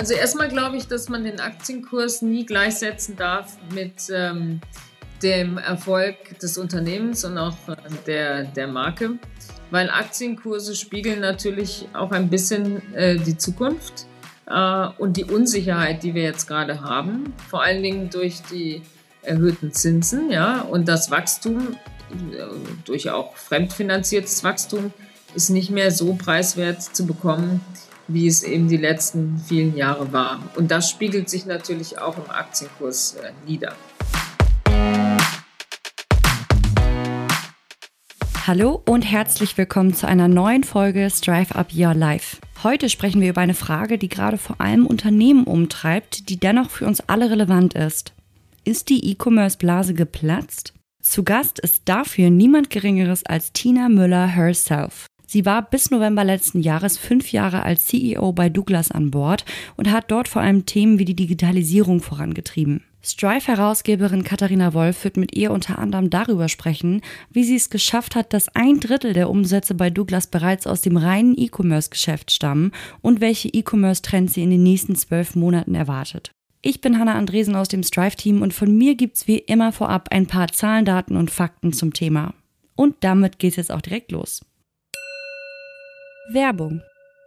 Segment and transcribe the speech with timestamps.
[0.00, 4.62] Also erstmal glaube ich, dass man den Aktienkurs nie gleichsetzen darf mit ähm,
[5.22, 7.76] dem Erfolg des Unternehmens und auch äh,
[8.06, 9.18] der, der Marke,
[9.70, 14.06] weil Aktienkurse spiegeln natürlich auch ein bisschen äh, die Zukunft
[14.46, 18.80] äh, und die Unsicherheit, die wir jetzt gerade haben, vor allen Dingen durch die
[19.20, 21.76] erhöhten Zinsen ja, und das Wachstum,
[22.32, 22.46] äh,
[22.86, 24.94] durch auch fremdfinanziertes Wachstum,
[25.34, 27.60] ist nicht mehr so preiswert zu bekommen,
[28.12, 30.42] wie es eben die letzten vielen Jahre war.
[30.56, 33.74] Und das spiegelt sich natürlich auch im Aktienkurs äh, nieder.
[38.46, 42.38] Hallo und herzlich willkommen zu einer neuen Folge Strive Up Your Life.
[42.64, 46.86] Heute sprechen wir über eine Frage, die gerade vor allem Unternehmen umtreibt, die dennoch für
[46.86, 48.12] uns alle relevant ist.
[48.64, 50.74] Ist die E-Commerce-Blase geplatzt?
[51.00, 55.06] Zu Gast ist dafür niemand Geringeres als Tina Müller herself.
[55.32, 59.44] Sie war bis November letzten Jahres fünf Jahre als CEO bei Douglas an Bord
[59.76, 62.82] und hat dort vor allem Themen wie die Digitalisierung vorangetrieben.
[63.00, 67.00] Strive-Herausgeberin Katharina Wolf wird mit ihr unter anderem darüber sprechen,
[67.30, 70.96] wie sie es geschafft hat, dass ein Drittel der Umsätze bei Douglas bereits aus dem
[70.96, 76.32] reinen E-Commerce-Geschäft stammen und welche E-Commerce-Trends sie in den nächsten zwölf Monaten erwartet.
[76.60, 80.26] Ich bin Hanna Andresen aus dem Strive-Team und von mir gibt's wie immer vorab ein
[80.26, 82.34] paar Zahlen, Daten und Fakten zum Thema.
[82.74, 84.40] Und damit geht's jetzt auch direkt los.
[86.32, 86.82] Werbung.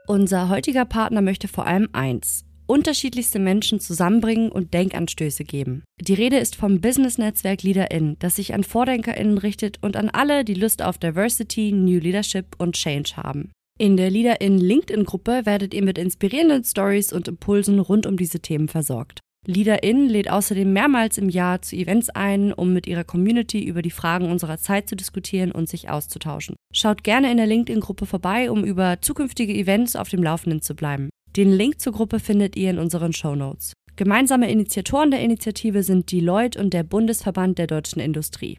[0.08, 2.46] Unser heutiger Partner möchte vor allem eins.
[2.68, 5.84] Unterschiedlichste Menschen zusammenbringen und Denkanstöße geben.
[6.00, 10.54] Die Rede ist vom Business-Netzwerk LeaderIn, das sich an VordenkerInnen richtet und an alle, die
[10.54, 13.52] Lust auf Diversity, New Leadership und Change haben.
[13.78, 18.70] In der LeaderIn LinkedIn-Gruppe werdet ihr mit inspirierenden Stories und Impulsen rund um diese Themen
[18.70, 19.20] versorgt.
[19.45, 23.91] LeaderIn lädt außerdem mehrmals im Jahr zu Events ein, um mit ihrer Community über die
[23.91, 26.55] Fragen unserer Zeit zu diskutieren und sich auszutauschen.
[26.73, 31.09] Schaut gerne in der LinkedIn-Gruppe vorbei, um über zukünftige Events auf dem Laufenden zu bleiben.
[31.36, 33.73] Den Link zur Gruppe findet ihr in unseren Show Notes.
[33.95, 38.58] Gemeinsame Initiatoren der Initiative sind Deloitte und der Bundesverband der deutschen Industrie.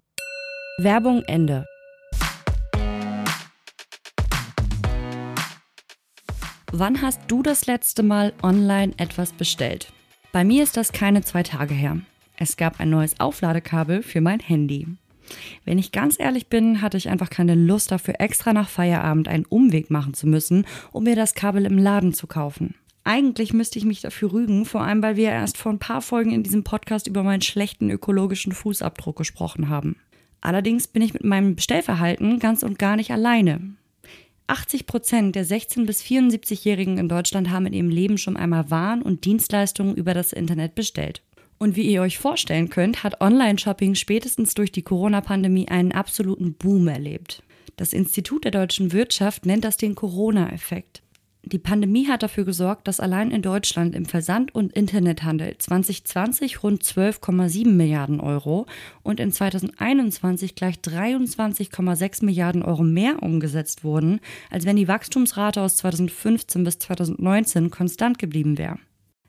[0.78, 1.65] Werbung Ende.
[6.73, 9.93] Wann hast du das letzte Mal online etwas bestellt?
[10.34, 12.00] Bei mir ist das keine zwei Tage her.
[12.37, 14.89] Es gab ein neues Aufladekabel für mein Handy.
[15.65, 19.44] Wenn ich ganz ehrlich bin, hatte ich einfach keine Lust dafür, extra nach Feierabend einen
[19.44, 22.75] Umweg machen zu müssen, um mir das Kabel im Laden zu kaufen.
[23.05, 26.33] Eigentlich müsste ich mich dafür rügen, vor allem weil wir erst vor ein paar Folgen
[26.33, 29.94] in diesem Podcast über meinen schlechten ökologischen Fußabdruck gesprochen haben.
[30.41, 33.61] Allerdings bin ich mit meinem Bestellverhalten ganz und gar nicht alleine.
[34.47, 39.03] 80 Prozent der 16- bis 74-Jährigen in Deutschland haben in ihrem Leben schon einmal Waren
[39.03, 41.22] und Dienstleistungen über das Internet bestellt.
[41.59, 46.88] Und wie ihr euch vorstellen könnt, hat Online-Shopping spätestens durch die Corona-Pandemie einen absoluten Boom
[46.88, 47.43] erlebt.
[47.77, 51.04] Das Institut der deutschen Wirtschaft nennt das den Corona-Effekt.
[51.47, 56.82] Die Pandemie hat dafür gesorgt, dass allein in Deutschland im Versand- und Internethandel 2020 rund
[56.82, 58.65] 12,7 Milliarden Euro
[59.03, 65.77] und in 2021 gleich 23,6 Milliarden Euro mehr umgesetzt wurden, als wenn die Wachstumsrate aus
[65.77, 68.78] 2015 bis 2019 konstant geblieben wäre.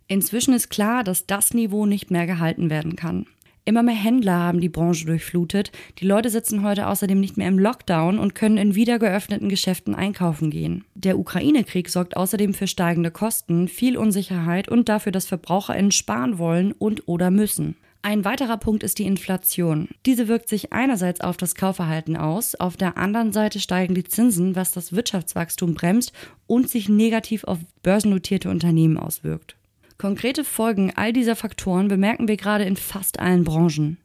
[0.07, 3.25] Inzwischen ist klar, dass das Niveau nicht mehr gehalten werden kann.
[3.67, 5.71] Immer mehr Händler haben die Branche durchflutet.
[5.97, 9.95] Die Leute sitzen heute außerdem nicht mehr im Lockdown und können in wieder geöffneten Geschäften
[9.95, 10.85] einkaufen gehen.
[10.93, 16.73] Der Ukraine-Krieg sorgt außerdem für steigende Kosten, viel Unsicherheit und dafür, dass VerbraucherInnen sparen wollen
[16.73, 17.75] und oder müssen.
[18.03, 19.89] Ein weiterer Punkt ist die Inflation.
[20.05, 24.55] Diese wirkt sich einerseits auf das Kaufverhalten aus, auf der anderen Seite steigen die Zinsen,
[24.55, 26.13] was das Wirtschaftswachstum bremst
[26.45, 29.55] und sich negativ auf börsennotierte Unternehmen auswirkt.
[29.97, 33.97] Konkrete Folgen all dieser Faktoren bemerken wir gerade in fast allen Branchen.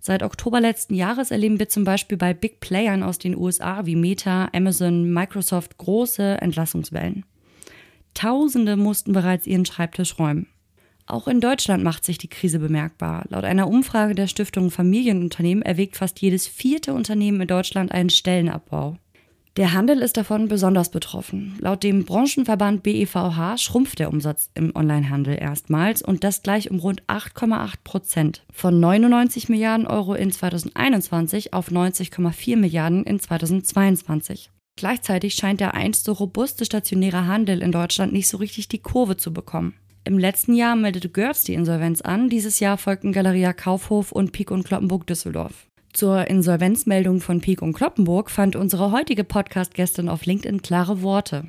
[0.00, 3.96] Seit Oktober letzten Jahres erleben wir zum Beispiel bei Big Playern aus den USA wie
[3.96, 7.24] Meta, Amazon, Microsoft große Entlassungswellen.
[8.12, 10.46] Tausende mussten bereits ihren Schreibtisch räumen.
[11.06, 13.24] Auch in Deutschland macht sich die Krise bemerkbar.
[13.28, 18.98] Laut einer Umfrage der Stiftung Familienunternehmen erwägt fast jedes vierte Unternehmen in Deutschland einen Stellenabbau.
[19.56, 21.56] Der Handel ist davon besonders betroffen.
[21.60, 27.04] Laut dem Branchenverband BEVH schrumpft der Umsatz im Onlinehandel erstmals und das gleich um rund
[27.04, 28.42] 8,8 Prozent.
[28.52, 34.50] Von 99 Milliarden Euro in 2021 auf 90,4 Milliarden in 2022.
[34.76, 39.16] Gleichzeitig scheint der einst so robuste stationäre Handel in Deutschland nicht so richtig die Kurve
[39.16, 39.74] zu bekommen.
[40.02, 44.50] Im letzten Jahr meldete Görz die Insolvenz an, dieses Jahr folgten Galeria Kaufhof und Pik
[44.50, 45.68] und Kloppenburg Düsseldorf.
[45.94, 51.46] Zur Insolvenzmeldung von Peek und Kloppenburg fand unsere heutige Podcast-Gästin auf LinkedIn klare Worte.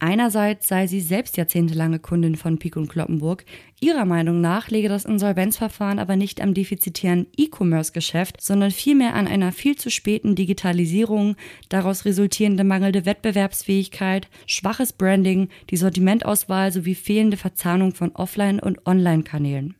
[0.00, 3.44] Einerseits sei sie selbst jahrzehntelange Kundin von Pik und Kloppenburg.
[3.78, 9.52] Ihrer Meinung nach lege das Insolvenzverfahren aber nicht am defizitären E-Commerce-Geschäft, sondern vielmehr an einer
[9.52, 11.36] viel zu späten Digitalisierung,
[11.68, 19.76] daraus resultierende mangelnde Wettbewerbsfähigkeit, schwaches Branding, die Sortimentauswahl sowie fehlende Verzahnung von Offline- und Online-Kanälen.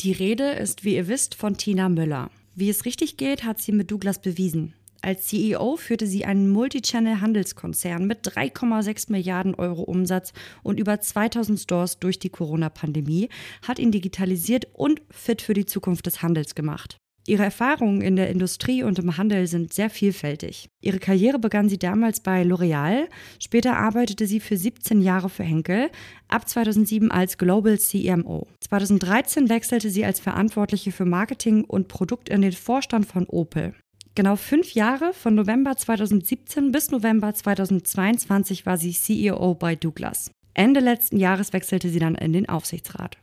[0.00, 2.30] Die Rede ist, wie ihr wisst, von Tina Müller.
[2.54, 4.74] Wie es richtig geht, hat sie mit Douglas bewiesen.
[5.02, 11.98] Als CEO führte sie einen Multichannel-Handelskonzern mit 3,6 Milliarden Euro Umsatz und über 2000 Stores
[11.98, 13.30] durch die Corona-Pandemie,
[13.66, 16.98] hat ihn digitalisiert und fit für die Zukunft des Handels gemacht.
[17.26, 20.68] Ihre Erfahrungen in der Industrie und im Handel sind sehr vielfältig.
[20.80, 23.08] Ihre Karriere begann sie damals bei L'Oreal,
[23.38, 25.90] später arbeitete sie für 17 Jahre für Henkel,
[26.28, 28.46] ab 2007 als Global CMO.
[28.60, 33.74] 2013 wechselte sie als Verantwortliche für Marketing und Produkt in den Vorstand von Opel.
[34.14, 40.32] Genau fünf Jahre, von November 2017 bis November 2022 war sie CEO bei Douglas.
[40.52, 43.18] Ende letzten Jahres wechselte sie dann in den Aufsichtsrat.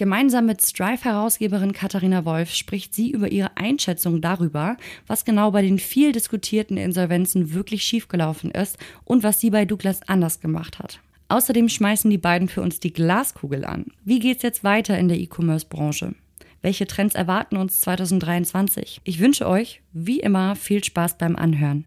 [0.00, 5.78] Gemeinsam mit Strive-Herausgeberin Katharina Wolf spricht sie über ihre Einschätzung darüber, was genau bei den
[5.78, 11.00] viel diskutierten Insolvenzen wirklich schiefgelaufen ist und was sie bei Douglas anders gemacht hat.
[11.28, 13.88] Außerdem schmeißen die beiden für uns die Glaskugel an.
[14.02, 16.14] Wie geht's jetzt weiter in der E-Commerce-Branche?
[16.62, 19.02] Welche Trends erwarten uns 2023?
[19.04, 21.84] Ich wünsche euch, wie immer, viel Spaß beim Anhören.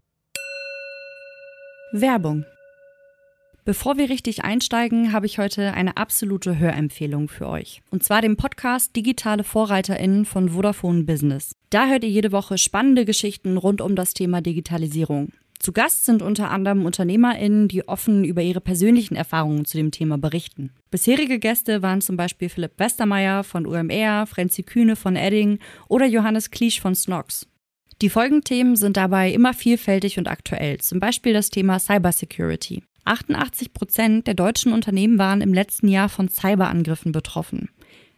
[1.90, 2.44] Werbung.
[3.66, 7.80] Bevor wir richtig einsteigen, habe ich heute eine absolute Hörempfehlung für euch.
[7.90, 11.56] Und zwar den Podcast Digitale VorreiterInnen von Vodafone Business.
[11.70, 15.30] Da hört ihr jede Woche spannende Geschichten rund um das Thema Digitalisierung.
[15.58, 20.18] Zu Gast sind unter anderem UnternehmerInnen, die offen über ihre persönlichen Erfahrungen zu dem Thema
[20.18, 20.70] berichten.
[20.90, 25.58] Bisherige Gäste waren zum Beispiel Philipp Westermeier von UMR, Frenzi Kühne von Edding
[25.88, 27.46] oder Johannes Kliesch von Snox.
[28.02, 32.82] Die Folgenthemen sind dabei immer vielfältig und aktuell, zum Beispiel das Thema Cybersecurity.
[33.04, 37.68] 88 Prozent der deutschen Unternehmen waren im letzten Jahr von Cyberangriffen betroffen.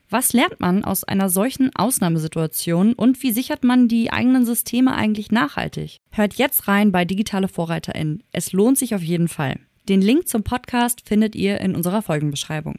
[0.09, 5.33] Was lernt man aus einer solchen Ausnahmesituation und wie sichert man die eigenen Systeme eigentlich
[5.33, 5.99] nachhaltig?
[6.13, 8.23] Hört jetzt rein bei Digitale VorreiterInnen.
[8.31, 9.59] Es lohnt sich auf jeden Fall.
[9.89, 12.77] Den Link zum Podcast findet ihr in unserer Folgenbeschreibung.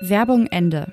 [0.00, 0.92] Werbung Ende.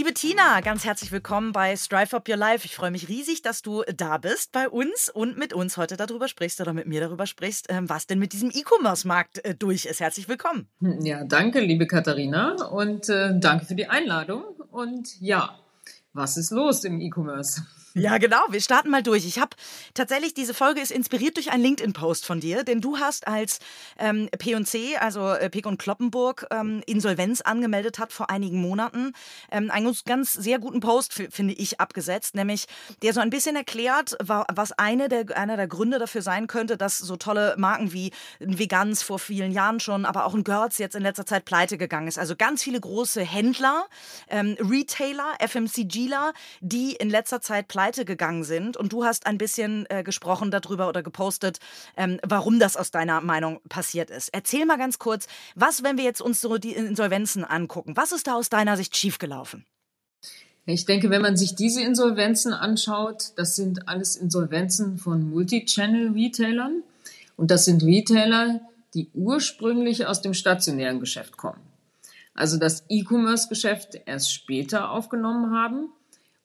[0.00, 2.64] Liebe Tina, ganz herzlich willkommen bei Strive Up Your Life.
[2.64, 6.26] Ich freue mich riesig, dass du da bist bei uns und mit uns heute darüber
[6.26, 10.00] sprichst oder mit mir darüber sprichst, ähm, was denn mit diesem E-Commerce-Markt äh, durch ist.
[10.00, 10.68] Herzlich willkommen.
[11.02, 14.44] Ja, danke, liebe Katharina, und äh, danke für die Einladung.
[14.70, 15.58] Und ja,
[16.14, 17.66] was ist los im E-Commerce?
[17.94, 18.38] Ja, genau.
[18.50, 19.26] Wir starten mal durch.
[19.26, 19.56] Ich habe
[19.94, 23.58] tatsächlich, diese Folge ist inspiriert durch einen LinkedIn-Post von dir, denn du hast als
[23.98, 29.12] ähm, P&C, also äh, Pick und Kloppenburg, ähm, Insolvenz angemeldet hat vor einigen Monaten,
[29.50, 32.66] ähm, einen ganz sehr guten Post, finde ich, abgesetzt, nämlich
[33.02, 36.96] der so ein bisschen erklärt, was eine der, einer der Gründe dafür sein könnte, dass
[36.98, 40.94] so tolle Marken wie ein Vegans vor vielen Jahren schon, aber auch ein Görz jetzt
[40.94, 42.20] in letzter Zeit pleite gegangen ist.
[42.20, 43.86] Also ganz viele große Händler,
[44.28, 48.76] ähm, Retailer, FMCGler, die in letzter Zeit pleite pleite gegangen sind.
[48.76, 51.60] Und du hast ein bisschen äh, gesprochen darüber oder gepostet,
[51.96, 54.28] ähm, warum das aus deiner Meinung passiert ist.
[54.34, 58.26] Erzähl mal ganz kurz, was, wenn wir jetzt uns so die Insolvenzen angucken, was ist
[58.26, 59.64] da aus deiner Sicht schiefgelaufen?
[60.66, 66.82] Ich denke, wenn man sich diese Insolvenzen anschaut, das sind alles Insolvenzen von Multichannel-Retailern.
[67.38, 68.60] Und das sind Retailer,
[68.92, 71.62] die ursprünglich aus dem stationären Geschäft kommen.
[72.34, 75.88] Also das E-Commerce-Geschäft erst später aufgenommen haben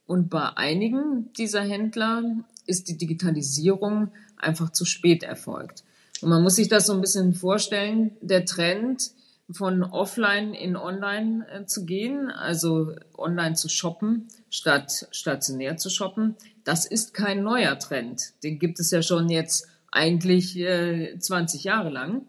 [0.08, 2.24] und bei einigen dieser Händler
[2.68, 5.84] ist die Digitalisierung einfach zu spät erfolgt.
[6.22, 9.12] Und man muss sich das so ein bisschen vorstellen, der Trend
[9.52, 16.36] von offline in online äh, zu gehen, also online zu shoppen statt stationär zu shoppen,
[16.64, 18.34] das ist kein neuer Trend.
[18.44, 22.26] Den gibt es ja schon jetzt eigentlich äh, 20 Jahre lang.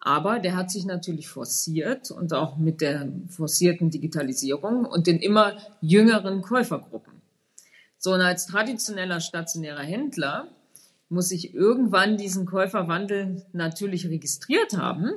[0.00, 5.56] Aber der hat sich natürlich forciert und auch mit der forcierten Digitalisierung und den immer
[5.80, 7.07] jüngeren Käufergruppen.
[7.98, 10.48] So, und als traditioneller stationärer Händler
[11.08, 15.14] muss ich irgendwann diesen Käuferwandel natürlich registriert haben.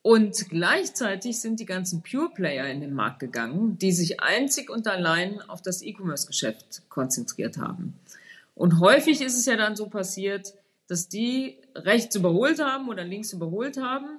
[0.00, 4.86] Und gleichzeitig sind die ganzen Pure Player in den Markt gegangen, die sich einzig und
[4.86, 7.94] allein auf das E-Commerce-Geschäft konzentriert haben.
[8.54, 10.54] Und häufig ist es ja dann so passiert,
[10.88, 14.18] dass die rechts überholt haben oder links überholt haben,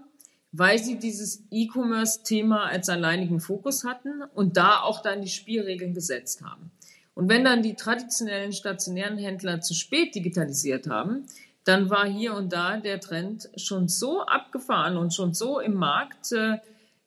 [0.52, 6.42] weil sie dieses E-Commerce-Thema als alleinigen Fokus hatten und da auch dann die Spielregeln gesetzt
[6.42, 6.72] haben.
[7.16, 11.26] Und wenn dann die traditionellen stationären Händler zu spät digitalisiert haben,
[11.64, 16.32] dann war hier und da der Trend schon so abgefahren und schon so im Markt,
[16.32, 16.58] äh,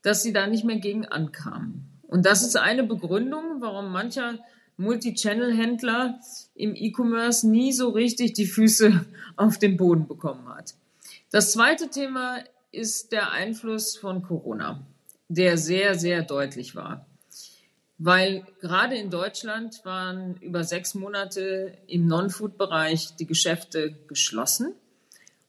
[0.03, 1.88] dass sie da nicht mehr gegen ankamen.
[2.09, 4.38] Und das ist eine Begründung, warum mancher
[4.79, 6.21] Multi-Channel-Händler
[6.55, 9.05] im E-Commerce nie so richtig die Füße
[9.37, 10.75] auf den Boden bekommen hat.
[11.31, 12.38] Das zweite Thema
[12.73, 14.87] ist der Einfluss von Corona,
[15.29, 17.08] der sehr, sehr deutlich war.
[17.99, 24.73] Weil gerade in Deutschland waren über sechs Monate im Non-Food-Bereich die Geschäfte geschlossen.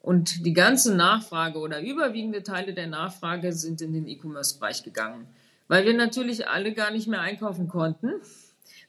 [0.01, 5.27] Und die ganze Nachfrage oder überwiegende Teile der Nachfrage sind in den E-Commerce-Bereich gegangen,
[5.67, 8.13] weil wir natürlich alle gar nicht mehr einkaufen konnten.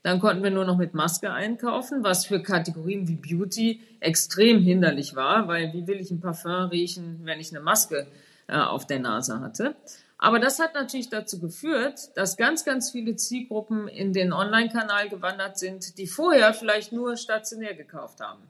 [0.02, 5.14] Dann konnten wir nur noch mit Maske einkaufen, was für Kategorien wie Beauty extrem hinderlich
[5.14, 8.06] war, weil wie will ich ein Parfum riechen, wenn ich eine Maske
[8.46, 9.76] äh, auf der Nase hatte.
[10.22, 15.58] Aber das hat natürlich dazu geführt, dass ganz, ganz viele Zielgruppen in den Online-Kanal gewandert
[15.58, 18.42] sind, die vorher vielleicht nur stationär gekauft haben.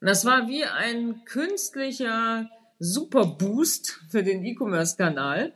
[0.00, 2.48] Und das war wie ein künstlicher
[2.78, 5.52] Superboost für den E-Commerce-Kanal,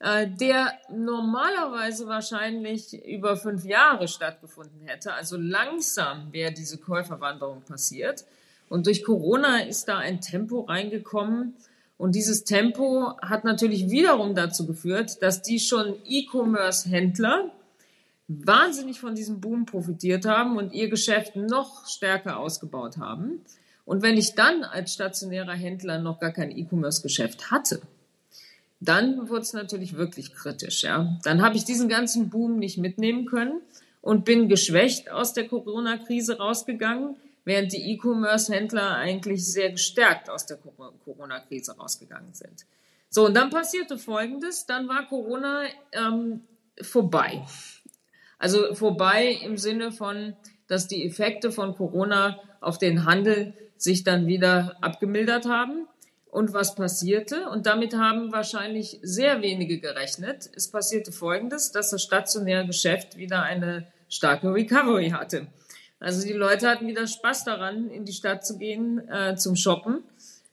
[0.00, 5.14] äh, der normalerweise wahrscheinlich über fünf Jahre stattgefunden hätte.
[5.14, 8.26] Also langsam wäre diese Käuferwanderung passiert.
[8.68, 11.54] Und durch Corona ist da ein Tempo reingekommen.
[11.98, 17.50] Und dieses Tempo hat natürlich wiederum dazu geführt, dass die schon E-Commerce-Händler
[18.28, 23.40] wahnsinnig von diesem Boom profitiert haben und ihr Geschäft noch stärker ausgebaut haben.
[23.84, 27.80] Und wenn ich dann als stationärer Händler noch gar kein E-Commerce-Geschäft hatte,
[28.80, 30.82] dann wurde es natürlich wirklich kritisch.
[30.82, 31.16] Ja.
[31.22, 33.60] Dann habe ich diesen ganzen Boom nicht mitnehmen können
[34.02, 40.58] und bin geschwächt aus der Corona-Krise rausgegangen, während die E-Commerce-Händler eigentlich sehr gestärkt aus der
[40.58, 42.66] Corona-Krise rausgegangen sind.
[43.08, 45.62] So, und dann passierte Folgendes, dann war Corona
[45.92, 46.42] ähm,
[46.82, 47.46] vorbei.
[48.38, 50.36] Also vorbei im Sinne von,
[50.66, 55.86] dass die Effekte von Corona auf den Handel sich dann wieder abgemildert haben.
[56.26, 57.48] Und was passierte?
[57.48, 60.50] Und damit haben wahrscheinlich sehr wenige gerechnet.
[60.54, 65.46] Es passierte Folgendes, dass das stationäre Geschäft wieder eine starke Recovery hatte.
[65.98, 70.02] Also die Leute hatten wieder Spaß daran, in die Stadt zu gehen, äh, zum Shoppen.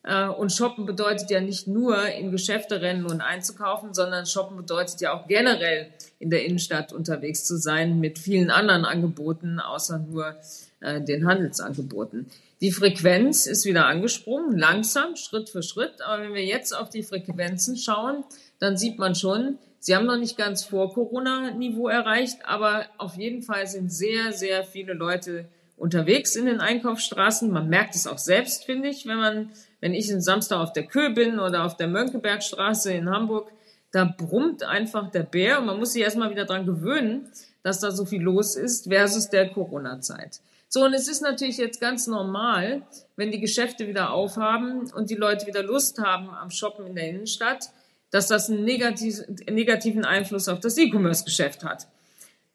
[0.04, 5.02] Äh, und Shoppen bedeutet ja nicht nur in Geschäfte rennen und einzukaufen, sondern Shoppen bedeutet
[5.02, 5.88] ja auch generell
[6.20, 10.36] in der Innenstadt unterwegs zu sein mit vielen anderen Angeboten, außer nur
[10.80, 12.28] äh, den Handelsangeboten.
[12.62, 16.02] Die Frequenz ist wieder angesprungen, langsam, Schritt für Schritt.
[16.02, 18.24] Aber wenn wir jetzt auf die Frequenzen schauen,
[18.60, 23.42] dann sieht man schon, sie haben noch nicht ganz vor Corona-Niveau erreicht, aber auf jeden
[23.42, 27.52] Fall sind sehr, sehr viele Leute unterwegs in den Einkaufsstraßen.
[27.52, 29.50] Man merkt es auch selbst, finde ich, wenn man,
[29.82, 33.52] wenn ich einen Samstag auf der Kö bin oder auf der Mönckebergstraße in Hamburg,
[33.92, 37.28] da brummt einfach der Bär und man muss sich erstmal wieder dran gewöhnen,
[37.62, 40.40] dass da so viel los ist versus der Corona-Zeit.
[40.70, 42.84] So, und es ist natürlich jetzt ganz normal,
[43.18, 47.10] wenn die Geschäfte wieder aufhaben und die Leute wieder Lust haben am Shoppen in der
[47.10, 47.70] Innenstadt,
[48.14, 51.88] dass das einen negativen Einfluss auf das E-Commerce-Geschäft hat.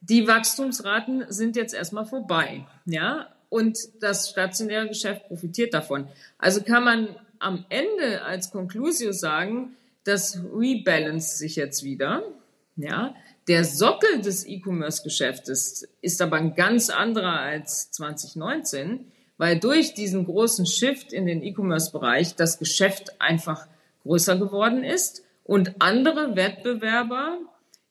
[0.01, 6.07] Die Wachstumsraten sind jetzt erstmal vorbei, ja, und das stationäre Geschäft profitiert davon.
[6.39, 7.09] Also kann man
[7.41, 9.75] am Ende als Conclusio sagen,
[10.05, 12.23] das rebalance sich jetzt wieder,
[12.77, 13.17] ja,
[13.49, 20.67] der Sockel des E-Commerce-Geschäftes ist aber ein ganz anderer als 2019, weil durch diesen großen
[20.67, 23.67] Shift in den E-Commerce-Bereich das Geschäft einfach
[24.05, 27.39] größer geworden ist und andere Wettbewerber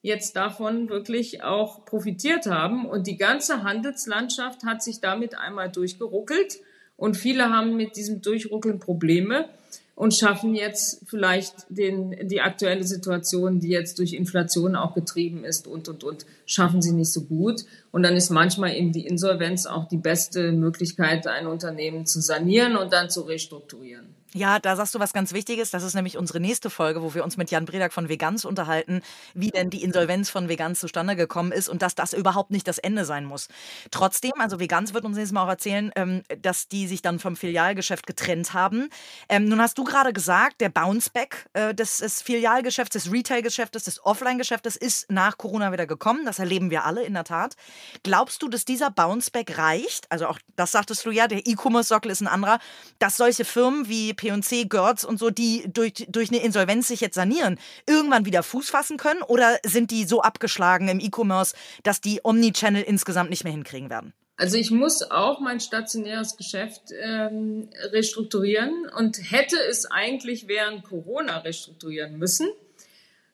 [0.04, 2.86] jetzt davon wirklich auch profitiert haben.
[2.86, 6.60] Und die ganze Handelslandschaft hat sich damit einmal durchgeruckelt
[6.98, 9.50] und viele haben mit diesem Durchruckeln Probleme
[9.96, 15.66] und schaffen jetzt vielleicht den, die aktuelle Situation, die jetzt durch Inflation auch getrieben ist
[15.66, 17.66] und, und, und, schaffen sie nicht so gut.
[17.92, 22.78] Und dann ist manchmal eben die Insolvenz auch die beste Möglichkeit, ein Unternehmen zu sanieren
[22.78, 24.17] und dann zu restrukturieren.
[24.34, 25.72] Ja, da sagst du was ganz Wichtiges.
[25.72, 29.02] Das ist nämlich unsere nächste Folge, wo wir uns mit Jan Bredak von Veganz unterhalten,
[29.34, 32.78] wie denn die Insolvenz von Veganz zustande gekommen ist und dass das überhaupt nicht das
[32.78, 33.48] Ende sein muss.
[33.90, 37.38] Trotzdem, also Veganz wird uns nächstes Mal auch erzählen, ähm, dass die sich dann vom
[37.38, 38.90] Filialgeschäft getrennt haben.
[39.30, 44.76] Ähm, nun hast du gerade gesagt, der Bounceback äh, des, Filialgeschäfts, des Retailgeschäftes, des Offline-Geschäftes
[44.76, 46.26] ist nach Corona wieder gekommen.
[46.26, 47.56] Das erleben wir alle in der Tat.
[48.04, 50.12] Glaubst du, dass dieser Bounceback reicht?
[50.12, 52.60] Also auch das sagtest du ja, der E-Commerce-Sockel ist ein anderer,
[53.00, 57.16] dass solche Firmen wie P&C, Görz und so, die durch, durch eine Insolvenz sich jetzt
[57.16, 59.22] sanieren, irgendwann wieder Fuß fassen können?
[59.22, 64.14] Oder sind die so abgeschlagen im E-Commerce, dass die Omnichannel insgesamt nicht mehr hinkriegen werden?
[64.36, 71.40] Also ich muss auch mein stationäres Geschäft ähm, restrukturieren und hätte es eigentlich während Corona
[71.40, 72.48] restrukturieren müssen.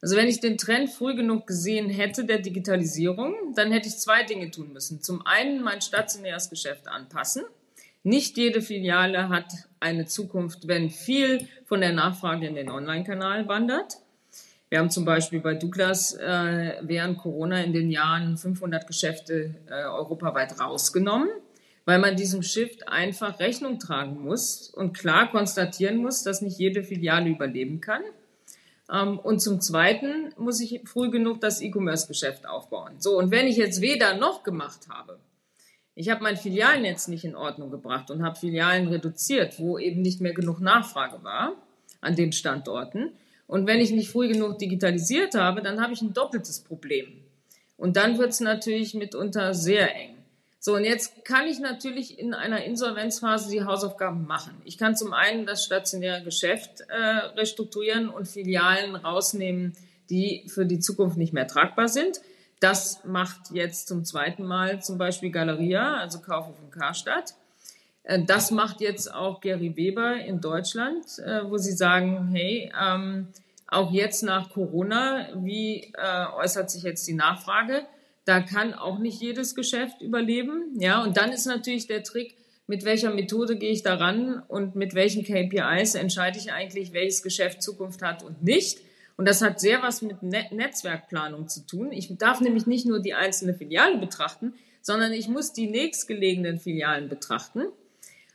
[0.01, 4.23] Also wenn ich den Trend früh genug gesehen hätte der Digitalisierung, dann hätte ich zwei
[4.23, 5.01] Dinge tun müssen.
[5.01, 7.43] Zum einen mein stationäres Geschäft anpassen
[8.03, 9.48] nicht jede Filiale hat
[9.79, 13.98] eine Zukunft, wenn viel von der Nachfrage in den Online-Kanal wandert.
[14.69, 19.83] Wir haben zum Beispiel bei Douglas äh, während Corona in den Jahren 500 Geschäfte äh,
[19.83, 21.29] europaweit rausgenommen,
[21.86, 26.83] weil man diesem Shift einfach Rechnung tragen muss und klar konstatieren muss, dass nicht jede
[26.83, 28.01] Filiale überleben kann.
[28.91, 32.93] Ähm, und zum Zweiten muss ich früh genug das E-Commerce-Geschäft aufbauen.
[33.00, 35.19] So, und wenn ich jetzt weder noch gemacht habe,
[35.95, 40.21] ich habe mein Filialnetz nicht in Ordnung gebracht und habe Filialen reduziert, wo eben nicht
[40.21, 41.53] mehr genug Nachfrage war
[42.01, 43.12] an den Standorten.
[43.47, 47.07] Und wenn ich nicht früh genug digitalisiert habe, dann habe ich ein doppeltes Problem.
[47.77, 50.17] Und dann wird es natürlich mitunter sehr eng.
[50.59, 54.53] So, und jetzt kann ich natürlich in einer Insolvenzphase die Hausaufgaben machen.
[54.63, 56.95] Ich kann zum einen das stationäre Geschäft äh,
[57.35, 59.73] restrukturieren und Filialen rausnehmen,
[60.09, 62.21] die für die Zukunft nicht mehr tragbar sind.
[62.63, 67.34] Das macht jetzt zum zweiten Mal zum Beispiel Galeria, also Kaufhof in Karstadt.
[68.03, 73.27] Äh, das macht jetzt auch Gary Weber in Deutschland, äh, wo sie sagen, hey, ähm,
[73.67, 77.86] auch jetzt nach Corona, wie äh, äußert sich jetzt die Nachfrage?
[78.24, 80.72] Da kann auch nicht jedes Geschäft überleben.
[80.79, 84.96] Ja, und dann ist natürlich der Trick, mit welcher Methode gehe ich daran und mit
[84.96, 88.79] welchen KPIs entscheide ich eigentlich, welches Geschäft Zukunft hat und nicht.
[89.15, 91.91] Und das hat sehr was mit Net Netzwerkplanung zu tun.
[91.91, 97.10] Ich darf nämlich nicht nur die einzelne Filiale betrachten, sondern ich muss die nächstgelegenen Filialen
[97.10, 97.67] betrachten.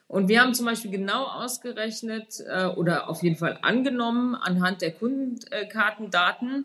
[0.08, 4.92] Und wir haben zum Beispiel genau ausgerechnet äh, oder auf jeden Fall angenommen anhand der
[4.92, 6.64] Kundenkartendaten,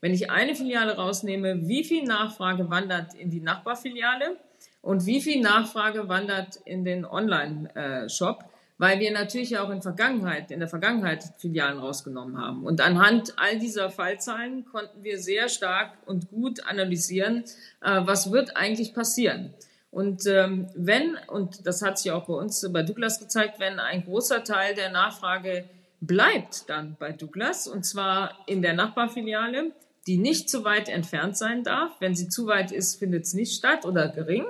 [0.00, 4.36] wenn ich eine Filiale rausnehme, wie viel Nachfrage wandert in die Nachbarfiliale
[4.80, 8.44] und wie viel Nachfrage wandert in den Online-Shop.
[8.76, 12.64] Weil wir natürlich auch in Vergangenheit, in der Vergangenheit Filialen rausgenommen haben.
[12.64, 17.44] Und anhand all dieser Fallzahlen konnten wir sehr stark und gut analysieren,
[17.80, 19.54] äh, was wird eigentlich passieren.
[19.92, 24.04] Und ähm, wenn, und das hat sich auch bei uns bei Douglas gezeigt, wenn ein
[24.04, 25.66] großer Teil der Nachfrage
[26.00, 29.70] bleibt dann bei Douglas, und zwar in der Nachbarfiliale,
[30.06, 31.92] die nicht zu weit entfernt sein darf.
[32.00, 34.44] Wenn sie zu weit ist, findet es nicht statt oder gering.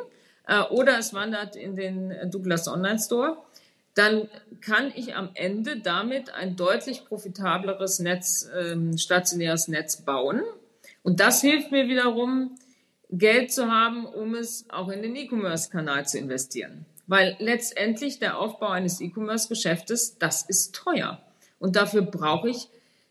[0.47, 3.37] Äh, oder es wandert in den Douglas Online Store
[3.95, 4.29] dann
[4.61, 10.43] kann ich am Ende damit ein deutlich profitableres Netz, ähm, stationäres Netz bauen.
[11.03, 12.57] Und das hilft mir wiederum,
[13.11, 16.87] Geld zu haben, um es auch in den E-Commerce-Kanal zu investieren.
[17.07, 21.23] Weil letztendlich der Aufbau eines E-Commerce-Geschäftes, das ist teuer.
[21.59, 22.69] Und dafür brauche ich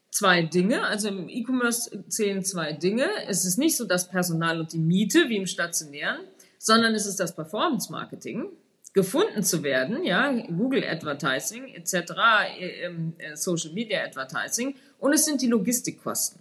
[0.10, 0.84] zwei Dinge.
[0.86, 3.08] Also im E-Commerce zählen zwei Dinge.
[3.28, 6.20] Es ist nicht so das Personal und die Miete wie im stationären,
[6.58, 8.50] sondern es ist das Performance-Marketing
[8.94, 11.94] gefunden zu werden, ja, Google Advertising etc.,
[12.60, 16.40] äh, ähm, äh, Social Media Advertising und es sind die Logistikkosten.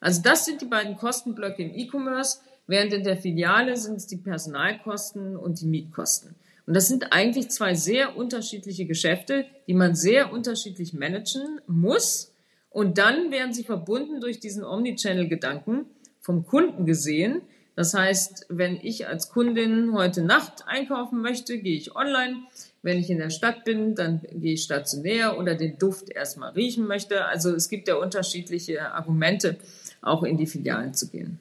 [0.00, 4.16] Also das sind die beiden Kostenblöcke im E-Commerce, während in der Filiale sind es die
[4.16, 6.34] Personalkosten und die Mietkosten.
[6.66, 12.32] Und das sind eigentlich zwei sehr unterschiedliche Geschäfte, die man sehr unterschiedlich managen muss.
[12.70, 15.86] Und dann werden sie verbunden durch diesen Omnichannel-Gedanken
[16.20, 17.42] vom Kunden gesehen,
[17.74, 22.42] das heißt, wenn ich als Kundin heute Nacht einkaufen möchte, gehe ich online.
[22.82, 26.86] Wenn ich in der Stadt bin, dann gehe ich stationär oder den Duft erstmal riechen
[26.86, 27.24] möchte.
[27.24, 29.56] Also es gibt ja unterschiedliche Argumente,
[30.02, 31.38] auch in die Filialen zu gehen.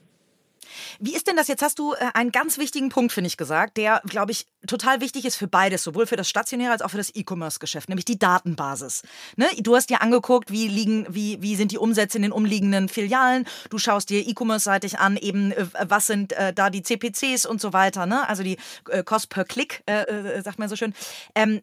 [1.04, 1.48] Wie ist denn das?
[1.48, 5.02] Jetzt hast du äh, einen ganz wichtigen Punkt, finde ich, gesagt, der, glaube ich, total
[5.02, 8.20] wichtig ist für beides, sowohl für das stationäre als auch für das E-Commerce-Geschäft, nämlich die
[8.20, 9.02] Datenbasis.
[9.36, 9.48] Ne?
[9.58, 13.48] Du hast dir angeguckt, wie liegen, wie, wie sind die Umsätze in den umliegenden Filialen.
[13.72, 17.74] Du schaust dir E-Commerce-seitig an, eben, äh, was sind äh, da die CPCs und so
[17.74, 18.30] weiter, ne?
[18.30, 18.58] Also die
[18.90, 20.94] äh, Cost per Click, äh, äh, sagt man so schön.
[21.34, 21.62] Ähm,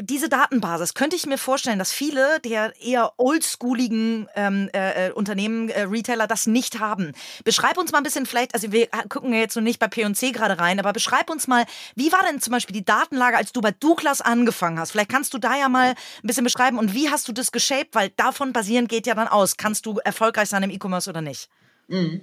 [0.00, 5.82] diese Datenbasis könnte ich mir vorstellen, dass viele der eher oldschooligen ähm, äh, Unternehmen, äh,
[5.82, 7.12] Retailer das nicht haben.
[7.44, 10.30] Beschreib uns mal ein bisschen vielleicht, also wir gucken ja jetzt noch nicht bei P&C
[10.30, 11.64] gerade rein, aber beschreib uns mal,
[11.96, 14.92] wie war denn zum Beispiel die Datenlage, als du bei Douglas angefangen hast?
[14.92, 17.94] Vielleicht kannst du da ja mal ein bisschen beschreiben und wie hast du das geshaped,
[17.94, 21.48] weil davon basierend geht ja dann aus, kannst du erfolgreich sein im E-Commerce oder nicht?
[21.88, 22.20] Mhm.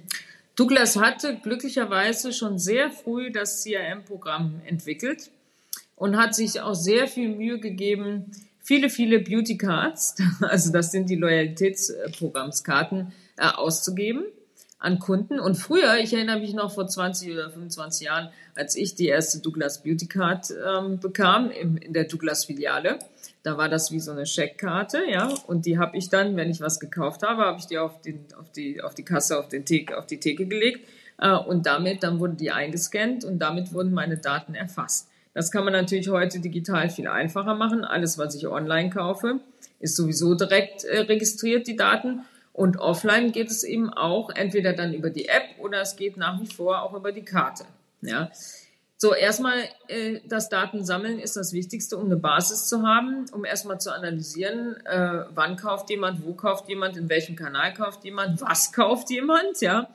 [0.56, 5.30] Douglas hatte glücklicherweise schon sehr früh das CRM-Programm entwickelt
[6.02, 11.08] und hat sich auch sehr viel Mühe gegeben, viele, viele Beauty Cards, also das sind
[11.08, 14.24] die Loyalitätsprogrammskarten, äh, auszugeben
[14.80, 15.38] an Kunden.
[15.38, 19.38] Und früher, ich erinnere mich noch vor 20 oder 25 Jahren, als ich die erste
[19.38, 22.98] Douglas Beauty Card ähm, bekam im, in der Douglas Filiale,
[23.44, 26.60] da war das wie so eine Scheckkarte, ja, und die habe ich dann, wenn ich
[26.60, 29.64] was gekauft habe, habe ich die auf, den, auf, die, auf die Kasse, auf, den
[29.64, 30.80] Theke, auf die Theke gelegt
[31.18, 35.11] äh, und damit, dann wurden die eingescannt und damit wurden meine Daten erfasst.
[35.34, 37.84] Das kann man natürlich heute digital viel einfacher machen.
[37.84, 39.40] Alles, was ich online kaufe,
[39.80, 42.24] ist sowieso direkt äh, registriert, die Daten.
[42.52, 46.40] Und offline geht es eben auch entweder dann über die App oder es geht nach
[46.40, 47.64] wie vor auch über die Karte.
[48.02, 48.30] Ja.
[48.98, 53.80] So, erstmal äh, das Datensammeln ist das Wichtigste, um eine Basis zu haben, um erstmal
[53.80, 58.72] zu analysieren, äh, wann kauft jemand, wo kauft jemand, in welchem Kanal kauft jemand, was
[58.72, 59.88] kauft jemand, ja,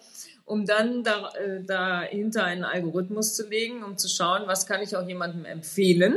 [0.48, 4.96] um dann da, äh, dahinter einen Algorithmus zu legen, um zu schauen, was kann ich
[4.96, 6.16] auch jemandem empfehlen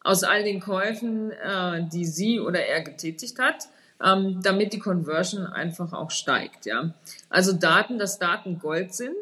[0.00, 3.68] aus all den Käufen, äh, die sie oder er getätigt hat,
[4.02, 6.94] ähm, damit die Conversion einfach auch steigt, ja.
[7.28, 9.16] Also Daten, dass Daten Gold sind,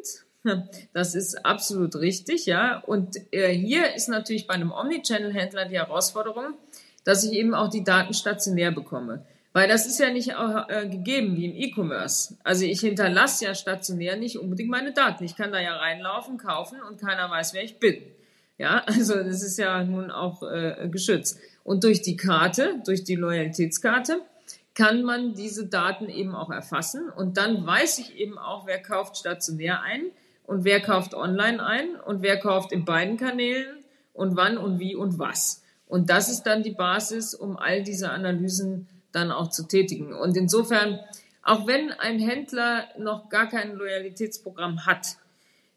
[0.92, 2.80] das ist absolut richtig, ja.
[2.80, 6.54] Und äh, hier ist natürlich bei einem Omnichannel-Händler die Herausforderung,
[7.04, 9.24] dass ich eben auch die Daten stationär bekomme.
[9.56, 10.34] Weil das ist ja nicht
[10.68, 12.36] äh, gegeben wie im E-Commerce.
[12.44, 15.24] Also ich hinterlasse ja stationär nicht unbedingt meine Daten.
[15.24, 18.02] Ich kann da ja reinlaufen, kaufen und keiner weiß, wer ich bin.
[18.58, 21.40] Ja, also das ist ja nun auch äh, geschützt.
[21.64, 24.20] Und durch die Karte, durch die Loyalitätskarte,
[24.74, 27.08] kann man diese Daten eben auch erfassen.
[27.08, 30.02] Und dann weiß ich eben auch, wer kauft stationär ein
[30.44, 33.78] und wer kauft online ein und wer kauft in beiden Kanälen
[34.12, 35.62] und wann und wie und was.
[35.86, 40.12] Und das ist dann die Basis, um all diese Analysen dann auch zu tätigen.
[40.12, 41.00] Und insofern,
[41.42, 45.16] auch wenn ein Händler noch gar kein Loyalitätsprogramm hat,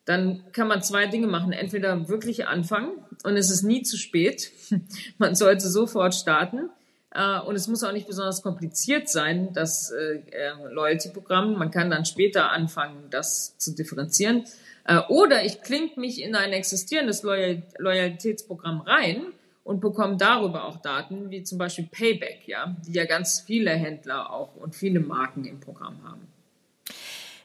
[0.05, 1.51] dann kann man zwei Dinge machen.
[1.51, 2.91] Entweder wirklich anfangen
[3.23, 4.51] und es ist nie zu spät.
[5.19, 6.69] Man sollte sofort starten.
[7.11, 10.21] Äh, und es muss auch nicht besonders kompliziert sein, das äh,
[10.71, 11.53] Loyalty-Programm.
[11.53, 14.45] Man kann dann später anfangen, das zu differenzieren.
[14.85, 19.27] Äh, oder ich klinge mich in ein existierendes Loyalitätsprogramm rein
[19.69, 24.33] und bekomme darüber auch Daten, wie zum Beispiel Payback, ja, die ja ganz viele Händler
[24.33, 26.27] auch und viele Marken im Programm haben.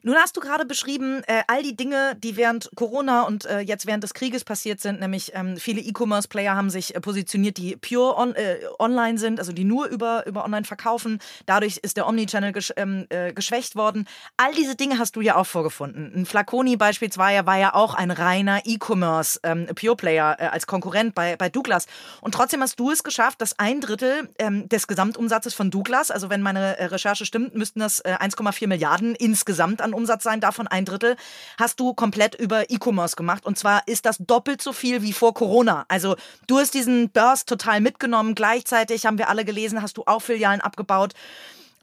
[0.07, 3.87] Nun hast du gerade beschrieben, äh, all die Dinge, die während Corona und äh, jetzt
[3.87, 8.15] während des Krieges passiert sind, nämlich ähm, viele E-Commerce-Player haben sich äh, positioniert, die pure
[8.15, 11.21] on, äh, online sind, also die nur über, über online verkaufen.
[11.47, 14.07] Dadurch ist der Omnichannel gesch ähm, äh, geschwächt worden.
[14.37, 16.13] All diese Dinge hast du ja auch vorgefunden.
[16.15, 21.49] Ein Flaconi beispielsweise war ja auch ein reiner E-Commerce ähm, äh, als Konkurrent bei, bei
[21.49, 21.87] Douglas.
[22.21, 26.29] Und trotzdem hast du es geschafft, dass ein Drittel ähm, des Gesamtumsatzes von Douglas, also
[26.29, 31.17] wenn meine Recherche stimmt, müssten das 1,4 Milliarden insgesamt an Umsatz sein, davon ein Drittel,
[31.59, 33.47] hast du komplett über E-Commerce gemacht.
[33.47, 35.85] Und zwar ist das doppelt so viel wie vor Corona.
[35.89, 38.35] Also du hast diesen Burst total mitgenommen.
[38.35, 41.15] Gleichzeitig haben wir alle gelesen, hast du auch Filialen abgebaut.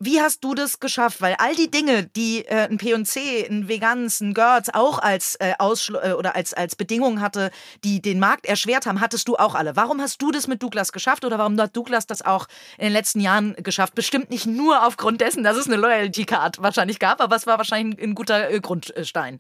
[0.04, 1.22] Wie hast du das geschafft?
[1.22, 5.54] Weil all die Dinge, die äh, ein P&C, ein Vegans, ein Girls auch als äh,
[5.60, 7.52] Ausschlu äh, oder als, als Bedingung hatte,
[7.84, 9.76] die den Markt erschwert haben, hattest du auch alle.
[9.76, 12.48] Warum hast du das mit Douglas geschafft oder warum hat Douglas das auch
[12.80, 13.94] in den letzten Jahren geschafft?
[13.94, 17.60] Bestimmt nicht nur aufgrund dessen, dass es eine Loyalty Card wahrscheinlich gab, aber es war
[17.60, 19.40] wahrscheinlich ein guter äh, Grundstein.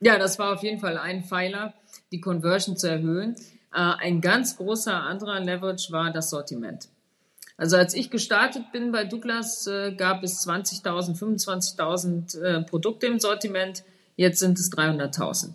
[0.00, 1.72] Ja, das war auf jeden Fall ein Pfeiler,
[2.12, 3.36] die Conversion zu erhöhen.
[3.72, 6.88] Äh, ein ganz großer anderer Leverage war das Sortiment.
[7.56, 13.20] Also als ich gestartet bin bei Douglas, äh, gab es 20.000, 25.000 äh, Produkte im
[13.20, 13.84] Sortiment.
[14.16, 15.50] Jetzt sind es 300.000.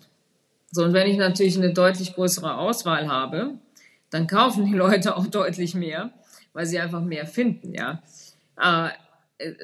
[0.70, 3.54] So, und wenn ich natürlich eine deutlich größere Auswahl habe,
[4.10, 6.10] dann kaufen die Leute auch deutlich mehr,
[6.52, 8.02] weil sie einfach mehr finden, ja.
[8.56, 8.90] Äh,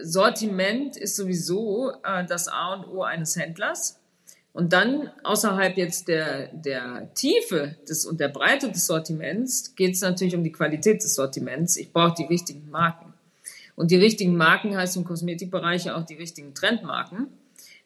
[0.02, 4.00] Sortiment ist sowieso das A und O eines Händlers.
[4.56, 10.00] Und dann außerhalb jetzt der, der Tiefe des, und der Breite des Sortiments geht es
[10.00, 11.76] natürlich um die Qualität des Sortiments.
[11.76, 13.12] Ich brauche die richtigen Marken.
[13.74, 17.26] Und die richtigen Marken heißt im Kosmetikbereich auch die richtigen Trendmarken.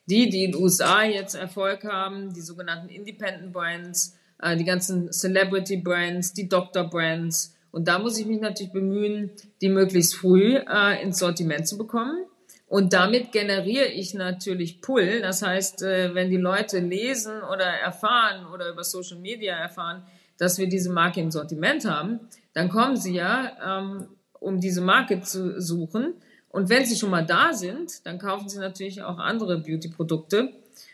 [0.06, 5.10] Die, die in den USA jetzt Erfolg haben, die sogenannten Independent Brands, äh, die ganzen
[5.10, 7.56] Celebrity Brands, die Doctor Brands.
[7.72, 12.26] Und da muss ich mich natürlich bemühen, die möglichst früh äh, ins Sortiment zu bekommen
[12.70, 15.22] und damit generiere ich natürlich Pull.
[15.22, 20.04] Das heißt, äh, wenn die Leute lesen oder erfahren oder über Social Media erfahren,
[20.38, 22.20] dass wir diese Marke im Sortiment haben,
[22.52, 24.06] dann kommen sie ja, ähm,
[24.38, 26.14] um diese Marke zu suchen.
[26.48, 30.52] Und wenn sie schon mal da sind, dann kaufen sie natürlich auch andere Beauty-Produkte,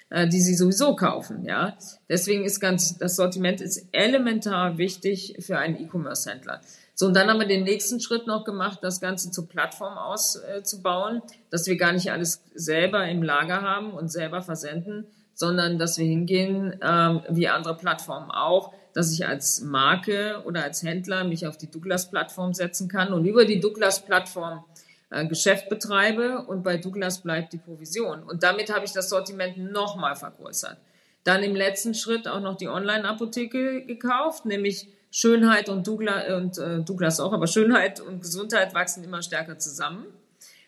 [0.09, 1.45] äh, die sie sowieso kaufen.
[1.45, 1.77] Ja,
[2.09, 6.63] deswegen ist ganz das Sortiment ist elementar wichtig für einen E-Commerce-Händler.
[6.99, 11.21] So, und dann haben wir den nächsten Schritt noch gemacht, das Ganze zur Plattform auszubauen,
[11.51, 16.07] dass wir gar nicht alles selber im Lager haben und selber versenden, sondern dass wir
[16.07, 21.59] hingehen, ähm, wie andere Plattformen auch, dass ich als Marke oder als Händler mich auf
[21.59, 24.65] die Douglas-Plattform setzen kann und über die Douglas-Plattform
[25.11, 28.23] äh, Geschäft betreibe und bei Douglas bleibt die Provision.
[28.23, 30.79] Und damit habe ich das Sortiment nochmal vergrößert.
[31.25, 36.81] Dann im letzten Schritt auch noch die Online-Apotheke gekauft, nämlich Schönheit und Douglas, und äh,
[36.83, 40.07] Douglas auch, aber Schönheit und Gesundheit wachsen immer stärker zusammen.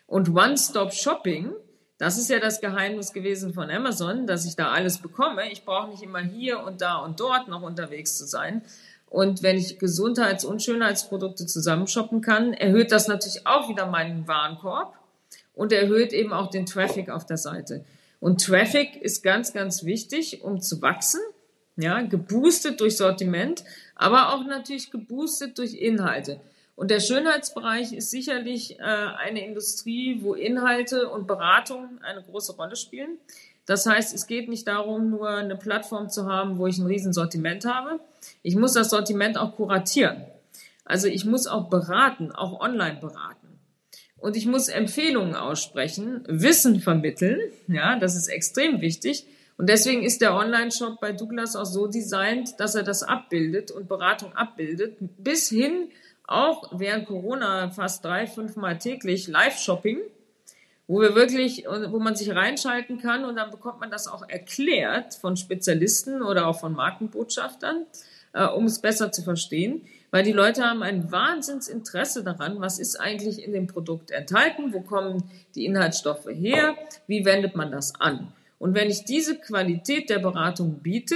[0.07, 1.51] Und One-Stop-Shopping,
[1.99, 5.51] das ist ja das Geheimnis gewesen von Amazon, dass ich da alles bekomme.
[5.51, 8.63] Ich brauche nicht immer hier und da und dort noch unterwegs zu sein.
[9.09, 14.93] Und wenn ich Gesundheits- und Schönheitsprodukte zusammenshoppen kann, erhöht das natürlich auch wieder meinen Warenkorb
[15.53, 17.83] und erhöht eben auch den Traffic auf der Seite.
[18.19, 21.21] Und Traffic ist ganz, ganz wichtig, um zu wachsen
[21.81, 23.63] Ja, geboostet durch Sortiment,
[23.95, 26.41] aber auch natürlich geboostet durch Inhalte.
[26.75, 32.75] Und der Schönheitsbereich ist sicherlich äh, eine Industrie, wo Inhalte und Beratung eine große Rolle
[32.75, 33.17] spielen.
[33.65, 37.63] Das heißt, es geht nicht darum, nur eine Plattform zu haben, wo ich ein Riesensortiment
[37.63, 38.01] habe.
[38.43, 40.25] Ich muss das Sortiment auch kuratieren.
[40.83, 43.59] Also ich muss auch beraten, auch online beraten.
[44.17, 47.39] Und ich muss Empfehlungen aussprechen, Wissen vermitteln.
[47.67, 49.25] Ja, das ist extrem wichtig.
[49.59, 53.89] Und deswegen ist der Online-Shop bei Douglas auch so designt, dass er das abbildet und
[53.89, 55.89] Beratung abbildet, bis hin
[56.25, 59.99] auch während Corona fast drei, fünfmal täglich Live-Shopping,
[60.87, 65.15] wo wir wirklich, wo man sich reinschalten kann und dann bekommt man das auch erklärt
[65.15, 67.85] von Spezialisten oder auch von Markenbotschaftern,
[68.31, 72.99] äh, um es besser zu verstehen weil die Leute haben ein Wahnsinnsinteresse daran, was ist
[72.99, 75.23] eigentlich in dem Produkt enthalten, wo kommen
[75.55, 78.33] die Inhaltsstoffe her, wie wendet man das an.
[78.59, 81.15] Und wenn ich diese Qualität der Beratung biete,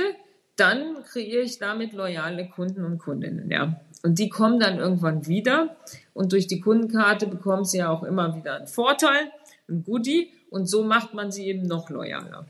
[0.55, 3.79] dann kreiere ich damit loyale Kunden und Kundinnen, ja.
[4.03, 5.75] Und die kommen dann irgendwann wieder
[6.13, 9.31] und durch die Kundenkarte bekommen sie ja auch immer wieder einen Vorteil,
[9.69, 12.45] ein Goodie und so macht man sie eben noch loyaler.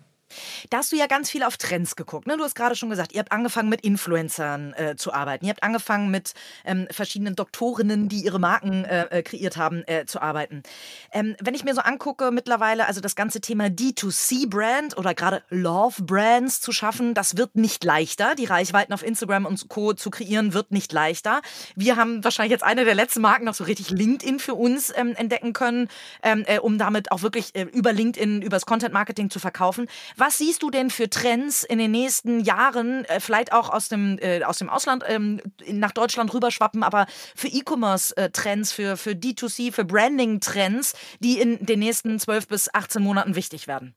[0.69, 2.27] Da hast du ja ganz viel auf Trends geguckt.
[2.27, 2.37] Ne?
[2.37, 5.45] Du hast gerade schon gesagt, ihr habt angefangen mit Influencern äh, zu arbeiten.
[5.45, 6.33] Ihr habt angefangen mit
[6.65, 10.63] ähm, verschiedenen Doktorinnen, die ihre Marken äh, äh, kreiert haben, äh, zu arbeiten.
[11.11, 16.61] Ähm, wenn ich mir so angucke mittlerweile, also das ganze Thema D2C-Brand oder gerade Love-Brands
[16.61, 18.35] zu schaffen, das wird nicht leichter.
[18.35, 19.93] Die Reichweiten auf Instagram und Co.
[19.93, 21.41] zu kreieren, wird nicht leichter.
[21.75, 25.13] Wir haben wahrscheinlich jetzt eine der letzten Marken noch so richtig LinkedIn für uns ähm,
[25.15, 25.89] entdecken können,
[26.21, 29.87] ähm, äh, um damit auch wirklich äh, über LinkedIn, übers Content-Marketing zu verkaufen.
[30.25, 34.17] Was siehst du denn für Trends in den nächsten Jahren, äh, vielleicht auch aus dem,
[34.21, 39.83] äh, aus dem Ausland ähm, nach Deutschland rüberschwappen, aber für E-Commerce-Trends, für, für D2C, für
[39.83, 43.95] Branding-Trends, die in den nächsten 12 bis 18 Monaten wichtig werden?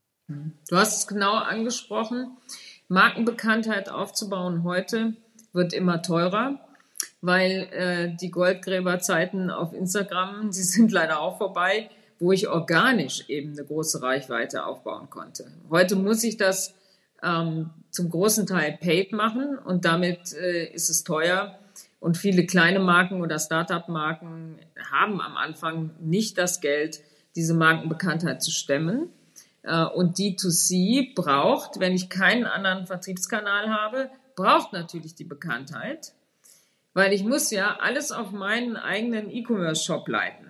[0.69, 2.37] Du hast es genau angesprochen.
[2.89, 5.15] Markenbekanntheit aufzubauen heute
[5.53, 6.59] wird immer teurer,
[7.21, 13.53] weil äh, die Goldgräberzeiten auf Instagram, die sind leider auch vorbei wo ich organisch eben
[13.53, 15.47] eine große Reichweite aufbauen konnte.
[15.71, 16.75] Heute muss ich das
[17.23, 21.59] ähm, zum großen Teil paid machen und damit äh, ist es teuer.
[21.99, 24.59] Und viele kleine Marken oder Startup-Marken
[24.91, 27.01] haben am Anfang nicht das Geld,
[27.35, 29.11] diese Markenbekanntheit zu stemmen.
[29.63, 36.13] Äh, und D2C braucht, wenn ich keinen anderen Vertriebskanal habe, braucht natürlich die Bekanntheit,
[36.95, 40.46] weil ich muss ja alles auf meinen eigenen E-Commerce-Shop leiten.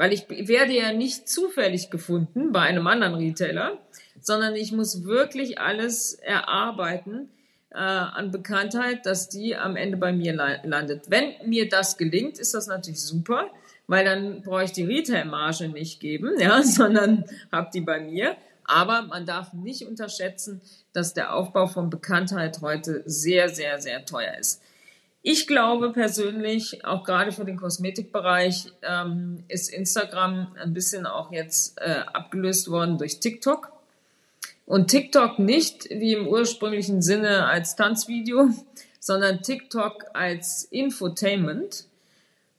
[0.00, 3.76] Weil ich werde ja nicht zufällig gefunden bei einem anderen Retailer,
[4.18, 7.28] sondern ich muss wirklich alles erarbeiten
[7.68, 11.10] äh, an Bekanntheit, dass die am Ende bei mir landet.
[11.10, 13.50] Wenn mir das gelingt, ist das natürlich super,
[13.88, 18.38] weil dann brauche ich die Retail-Marge nicht geben, ja, sondern habe die bei mir.
[18.64, 20.62] Aber man darf nicht unterschätzen,
[20.94, 24.62] dass der Aufbau von Bekanntheit heute sehr, sehr, sehr teuer ist.
[25.22, 31.78] Ich glaube persönlich, auch gerade für den Kosmetikbereich, ähm, ist Instagram ein bisschen auch jetzt
[31.78, 33.70] äh, abgelöst worden durch TikTok.
[34.64, 38.48] Und TikTok nicht wie im ursprünglichen Sinne als Tanzvideo,
[39.00, 41.84] sondern TikTok als Infotainment.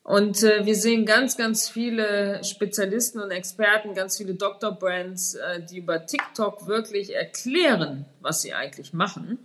[0.04, 5.80] Und äh, wir sehen ganz, ganz viele Spezialisten und Experten, ganz viele Doktorbrands, äh, die
[5.80, 9.40] über TikTok wirklich erklären, was sie eigentlich machen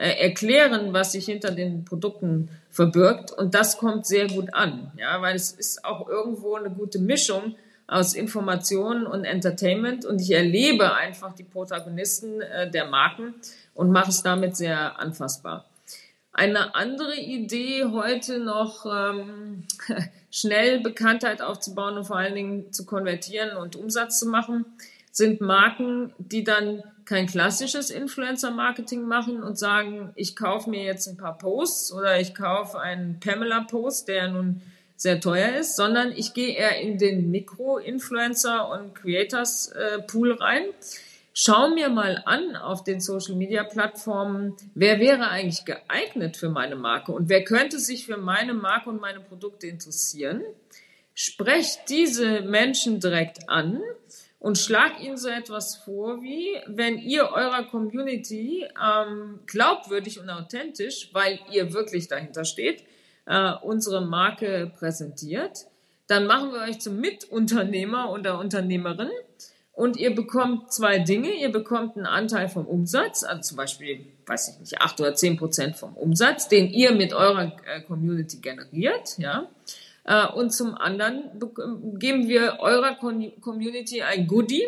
[0.00, 3.32] äh, erklären, was sich hinter den Produkten verbirgt.
[3.32, 7.56] Und das kommt sehr gut an, ja, weil es ist auch irgendwo eine gute Mischung
[7.86, 10.04] aus Information und Entertainment.
[10.04, 13.34] Und ich erlebe einfach die Protagonisten äh, der Marken
[13.74, 15.66] und mache es damit sehr anfassbar.
[16.32, 19.64] Eine andere Idee heute noch ähm,
[20.30, 24.64] schnell Bekanntheit aufzubauen und vor allen Dingen zu konvertieren und Umsatz zu machen,
[25.10, 31.16] sind Marken, die dann kein klassisches Influencer-Marketing machen und sagen, ich kaufe mir jetzt ein
[31.16, 34.62] paar Posts oder ich kaufe einen Pamela-Post, der nun
[34.96, 40.64] sehr teuer ist, sondern ich gehe eher in den Mikro-Influencer- und Creators-Pool rein.
[41.32, 47.28] Schau mir mal an auf den Social-Media-Plattformen, wer wäre eigentlich geeignet für meine Marke und
[47.28, 50.42] wer könnte sich für meine Marke und meine Produkte interessieren.
[51.14, 53.80] Sprecht diese Menschen direkt an
[54.40, 61.10] und schlag ihnen so etwas vor wie, wenn ihr eurer Community ähm, glaubwürdig und authentisch,
[61.12, 62.82] weil ihr wirklich dahinter steht,
[63.26, 65.66] äh, unsere Marke präsentiert,
[66.08, 69.10] dann machen wir euch zum Mitunternehmer oder Unternehmerin
[69.72, 71.30] und ihr bekommt zwei Dinge.
[71.32, 75.36] Ihr bekommt einen Anteil vom Umsatz, also zum Beispiel, weiß ich nicht, acht oder zehn
[75.36, 79.48] Prozent vom Umsatz, den ihr mit eurer äh, Community generiert, ja.
[80.04, 81.30] Äh, und zum anderen
[81.98, 84.66] geben wir eurer Community ein Goodie,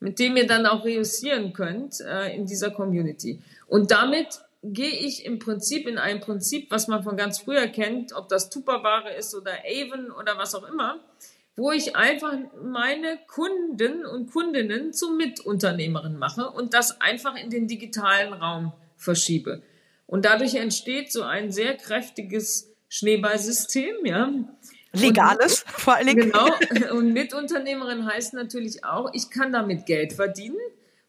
[0.00, 3.42] mit dem ihr dann auch reüssieren könnt äh, in dieser Community.
[3.66, 8.12] Und damit gehe ich im Prinzip in ein Prinzip, was man von ganz früher kennt,
[8.12, 11.00] ob das Tupperware ist oder Avon oder was auch immer,
[11.56, 17.66] wo ich einfach meine Kunden und Kundinnen zu Mitunternehmerinnen mache und das einfach in den
[17.66, 19.62] digitalen Raum verschiebe.
[20.06, 24.32] Und dadurch entsteht so ein sehr kräftiges Schneeballsystem, ja.
[24.92, 26.32] Legales, und, vor allen Dingen.
[26.32, 26.48] Genau.
[26.96, 30.56] Und Mitunternehmerin heißt natürlich auch, ich kann damit Geld verdienen.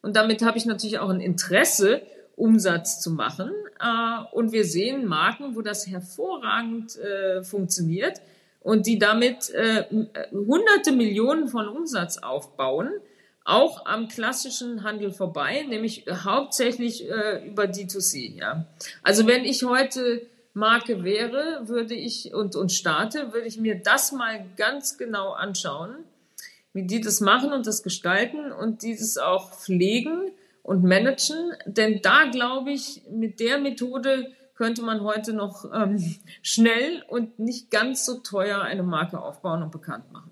[0.01, 2.01] Und damit habe ich natürlich auch ein Interesse,
[2.39, 3.51] Umsatz zu machen.
[3.79, 8.21] Äh, und wir sehen Marken, wo das hervorragend äh, funktioniert
[8.61, 9.83] und die damit äh,
[10.31, 12.89] hunderte Millionen von Umsatz aufbauen,
[13.45, 18.35] auch am klassischen Handel vorbei, nämlich hauptsächlich über D2C.
[18.35, 18.67] Ja.
[19.01, 20.21] Also wenn ich heute
[20.53, 25.95] Marke wäre, würde ich und, und starte, würde ich mir das mal ganz genau anschauen,
[26.73, 30.31] wie die das machen und das gestalten und dieses auch pflegen
[30.63, 31.53] und managen.
[31.65, 37.71] Denn da glaube ich, mit der Methode könnte man heute noch ähm, schnell und nicht
[37.71, 40.31] ganz so teuer eine Marke aufbauen und bekannt machen.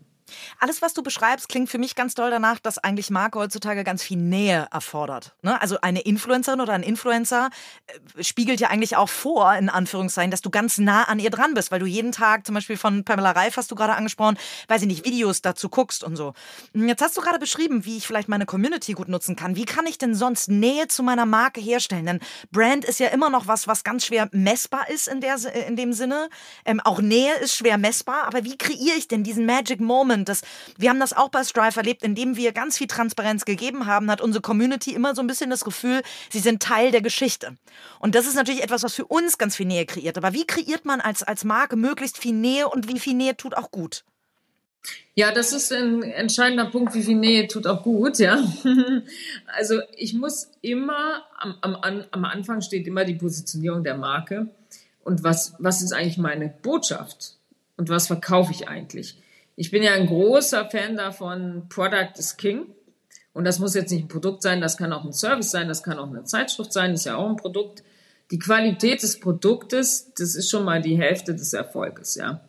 [0.60, 4.04] Alles, was du beschreibst, klingt für mich ganz doll danach, dass eigentlich Marke heutzutage ganz
[4.04, 5.36] viel Nähe erfordert.
[5.42, 5.62] Ne?
[5.62, 7.50] Also eine Influencerin oder ein Influencer
[7.88, 11.54] äh, spiegelt ja eigentlich auch vor, in Anführungszeichen, dass du ganz nah an ihr dran
[11.54, 14.38] bist, weil du jeden Tag zum Beispiel von Pamela Reif hast du gerade angesprochen,
[14.68, 16.34] weiß ich nicht, Videos dazu guckst und so.
[16.74, 19.56] Hm, jetzt hast du gerade beschrieben, wie ich vielleicht meine Community gut nutzen kann.
[19.56, 22.06] Wie kann ich denn sonst Nähe zu meiner Marke herstellen?
[22.06, 22.20] Denn
[22.52, 25.38] Brand ist ja immer noch was, was ganz schwer messbar ist in, der,
[25.68, 26.30] in dem Sinne.
[26.66, 30.17] Ähm, auch Nähe ist schwer messbar, aber wie kreiere ich denn diesen Magic Moment?
[30.26, 30.42] Das
[30.78, 34.22] wir haben das auch bei Strive erlebt, indem wir ganz viel Transparenz gegeben haben, hat
[34.22, 36.02] unsere Community immer so ein bisschen das Gefühl,
[36.32, 37.56] sie sind Teil der Geschichte.
[38.00, 40.18] Und das ist natürlich etwas, was für uns ganz viel Nähe kreiert.
[40.18, 43.56] Aber wie kreiert man als, als Marke möglichst viel Nähe und wie viel Nähe tut
[43.56, 44.04] auch gut?
[45.16, 48.40] Ja, das ist ein entscheidender Punkt, wie viel Nähe tut auch gut, ja.
[49.48, 54.48] Also ich muss immer, am, am, am Anfang steht immer die Positionierung der Marke
[55.04, 57.36] und was, was ist eigentlich meine Botschaft
[57.78, 59.18] und was verkaufe ich eigentlich.
[59.60, 62.68] Ich bin ja ein großer Fan davon, Product is King.
[63.34, 65.82] Und das muss jetzt nicht ein Produkt sein, das kann auch ein Service sein, das
[65.82, 67.84] kann auch eine Zeitschrift sein, ist ja auch ein Produkt.
[68.30, 72.42] Die Qualität des Produktes, das ist schon mal die Hälfte des Erfolges, ja.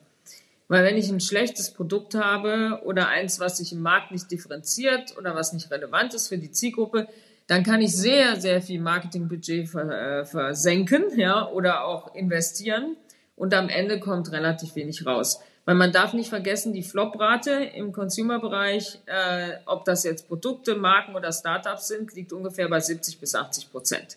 [0.68, 5.16] Weil wenn ich ein schlechtes Produkt habe oder eins, was sich im Markt nicht differenziert
[5.16, 7.08] oder was nicht relevant ist für die Zielgruppe,
[7.46, 12.98] dann kann ich sehr, sehr viel Marketingbudget äh, versenken, ja, oder auch investieren.
[13.34, 15.40] Und am Ende kommt relativ wenig raus.
[15.68, 21.14] Weil man darf nicht vergessen, die Flop-Rate im Consumer-Bereich, äh, ob das jetzt Produkte, Marken
[21.14, 24.16] oder Startups sind, liegt ungefähr bei 70 bis 80 Prozent.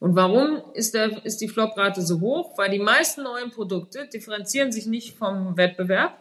[0.00, 2.58] Und warum ist, der, ist die Flop-Rate so hoch?
[2.58, 6.12] Weil die meisten neuen Produkte differenzieren sich nicht vom Wettbewerb.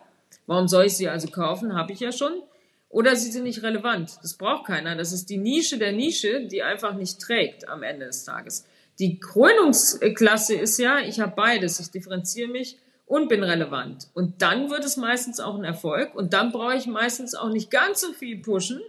[0.48, 1.76] Warum soll ich sie also kaufen?
[1.76, 2.42] Habe ich ja schon.
[2.88, 4.20] Oder sie sind nicht relevant.
[4.22, 4.96] Das braucht keiner.
[4.96, 8.66] Das ist die Nische der Nische, die einfach nicht trägt am Ende des Tages.
[9.00, 11.82] Die Krönungsklasse ist ja, ich habe beides.
[11.82, 12.78] Ich differenziere mich
[13.12, 14.08] und bin relevant.
[14.14, 17.70] Und dann wird es meistens auch ein Erfolg und dann brauche ich meistens auch nicht
[17.70, 18.80] ganz so viel pushen,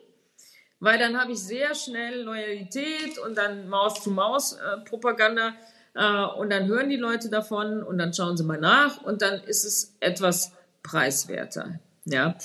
[0.78, 5.54] weil dann habe ich sehr schnell Loyalität und dann Maus-to-Maus-Propaganda
[5.94, 9.40] äh, und dann hören die Leute davon und dann schauen sie mal nach und dann
[9.40, 10.52] ist es etwas
[10.84, 11.80] preiswerter.
[12.04, 12.36] Ja,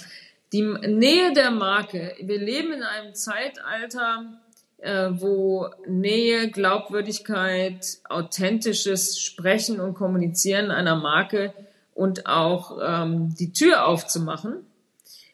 [0.54, 2.16] die Nähe der Marke.
[2.20, 4.42] Wir leben in einem Zeitalter,
[4.78, 11.54] äh, wo Nähe, Glaubwürdigkeit, authentisches Sprechen und Kommunizieren einer Marke
[11.98, 14.58] und auch ähm, die Tür aufzumachen.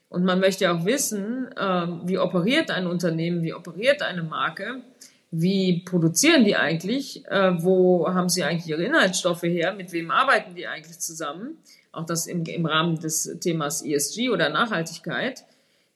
[0.08, 4.82] Und man möchte auch wissen, ähm, wie operiert ein Unternehmen, wie operiert eine Marke,
[5.30, 10.56] wie produzieren die eigentlich, äh, wo haben sie eigentlich ihre Inhaltsstoffe her, mit wem arbeiten
[10.56, 11.58] die eigentlich zusammen,
[11.92, 15.44] auch das im, im Rahmen des Themas ESG oder Nachhaltigkeit.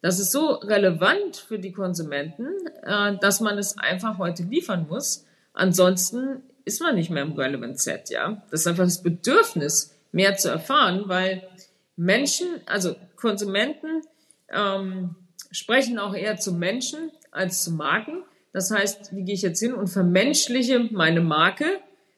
[0.02, 2.48] Das ist so relevant für die Konsumenten,
[2.84, 5.26] äh, dass man es einfach heute liefern muss.
[5.54, 8.42] Ansonsten ist man nicht mehr im Relevant Set, ja.
[8.52, 11.48] Das ist einfach das Bedürfnis, mehr zu erfahren, weil
[11.96, 14.02] Menschen, also Konsumenten,
[14.50, 15.15] ähm,
[15.52, 18.24] sprechen auch eher zu Menschen als zu Marken.
[18.54, 21.65] Das heißt, wie gehe ich jetzt hin und vermenschliche meine Marke,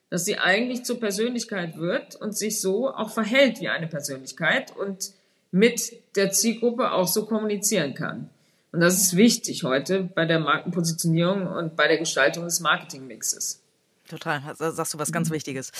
[0.10, 5.12] dass sie eigentlich zur Persönlichkeit wird und sich so auch verhält wie eine Persönlichkeit und
[5.52, 8.30] mit der Zielgruppe auch so kommunizieren kann.
[8.72, 13.62] Und das ist wichtig heute bei der Markenpositionierung und bei der Gestaltung des Marketingmixes.
[14.10, 15.36] Total, da sagst du was ganz mhm.
[15.36, 15.72] Wichtiges.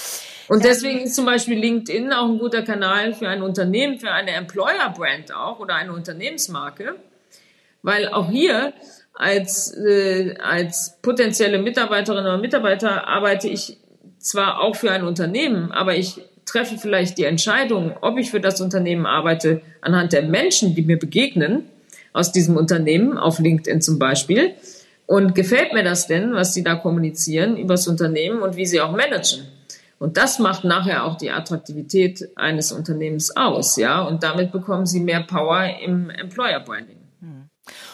[0.48, 4.32] Und deswegen ist zum Beispiel LinkedIn auch ein guter Kanal für ein Unternehmen, für eine
[4.32, 6.96] Employer-Brand auch oder eine Unternehmensmarke,
[7.82, 8.74] weil auch hier
[9.16, 13.78] als, äh, als potenzielle Mitarbeiterin oder Mitarbeiter arbeite ich
[14.20, 18.62] zwar auch für ein Unternehmen, aber ich treffe vielleicht die Entscheidung, ob ich für das
[18.62, 21.64] Unternehmen arbeite, anhand der Menschen, die mir begegnen,
[22.14, 24.54] aus diesem Unternehmen, auf LinkedIn zum Beispiel,
[25.10, 28.80] Und gefällt mir das denn, was sie da kommunizieren über das Unternehmen und wie sie
[28.80, 29.48] auch managen?
[29.98, 34.04] Und das macht nachher auch die Attraktivität eines Unternehmens aus, ja.
[34.04, 36.99] Und damit bekommen sie mehr Power im Employer Branding.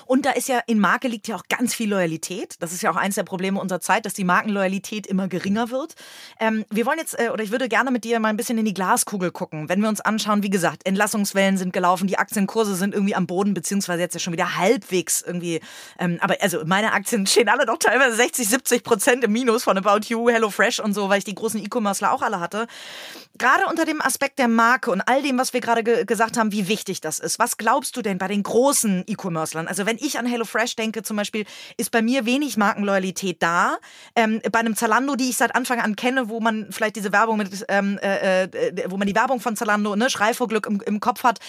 [0.06, 2.56] Und da ist ja, in Marke liegt ja auch ganz viel Loyalität.
[2.60, 5.96] Das ist ja auch eins der Probleme unserer Zeit, dass die Markenloyalität immer geringer wird.
[6.40, 8.66] Ähm, wir wollen jetzt, äh, oder ich würde gerne mit dir mal ein bisschen in
[8.66, 9.70] die Glaskugel gucken.
[9.70, 13.54] Wenn wir uns anschauen, wie gesagt, Entlassungswellen sind gelaufen, die Aktienkurse sind irgendwie am Boden,
[13.54, 15.62] beziehungsweise jetzt ja schon wieder halbwegs irgendwie.
[16.00, 19.78] Ähm, aber also meine Aktien stehen alle doch teilweise 60, 70 Prozent im Minus von
[19.78, 22.68] About You, HelloFresh und so, weil ich die großen E-Commercer auch alle hatte.
[23.38, 26.54] Gerade unter dem Aspekt der Marke und all dem, was wir gerade ge gesagt haben,
[26.54, 27.38] wie wichtig das ist.
[27.38, 29.68] Was glaubst du denn bei den großen E-Commercern?
[29.68, 31.46] Also wenn ich an HelloFresh denke zum Beispiel,
[31.78, 33.78] ist bei mir wenig Markenloyalität da.
[34.16, 37.38] Ähm, bei einem Zalando, die ich seit Anfang an kenne, wo man vielleicht diese Werbung
[37.38, 40.82] mit, ähm, äh, äh, wo man die Werbung von Zalando, ne, Schrei vor Glück im,
[40.82, 41.40] im Kopf hat,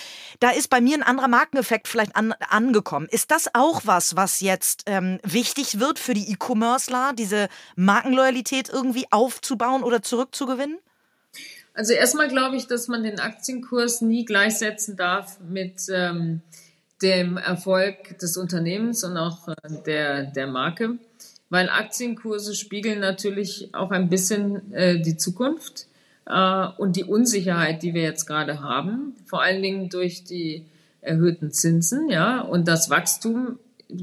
[0.40, 3.06] da ist bei mir ein anderer Markeneffekt vielleicht an, angekommen.
[3.10, 9.06] Ist das auch was, was jetzt ähm, wichtig wird für die E-Commercer, diese Markenloyalität irgendwie
[9.10, 10.78] aufzubauen oder zurückzugewinnen?
[11.76, 16.40] Also erstmal glaube ich, dass man den Aktienkurs nie gleichsetzen darf mit ähm,
[17.02, 20.98] dem Erfolg des Unternehmens und auch äh, der, der Marke,
[21.50, 25.86] weil Aktienkurse spiegeln natürlich auch ein bisschen äh, die Zukunft
[26.26, 30.64] äh, und die Unsicherheit, die wir jetzt gerade haben, vor allen Dingen durch die
[31.00, 33.94] erhöhten Zinsen, ja, und das Wachstum, äh,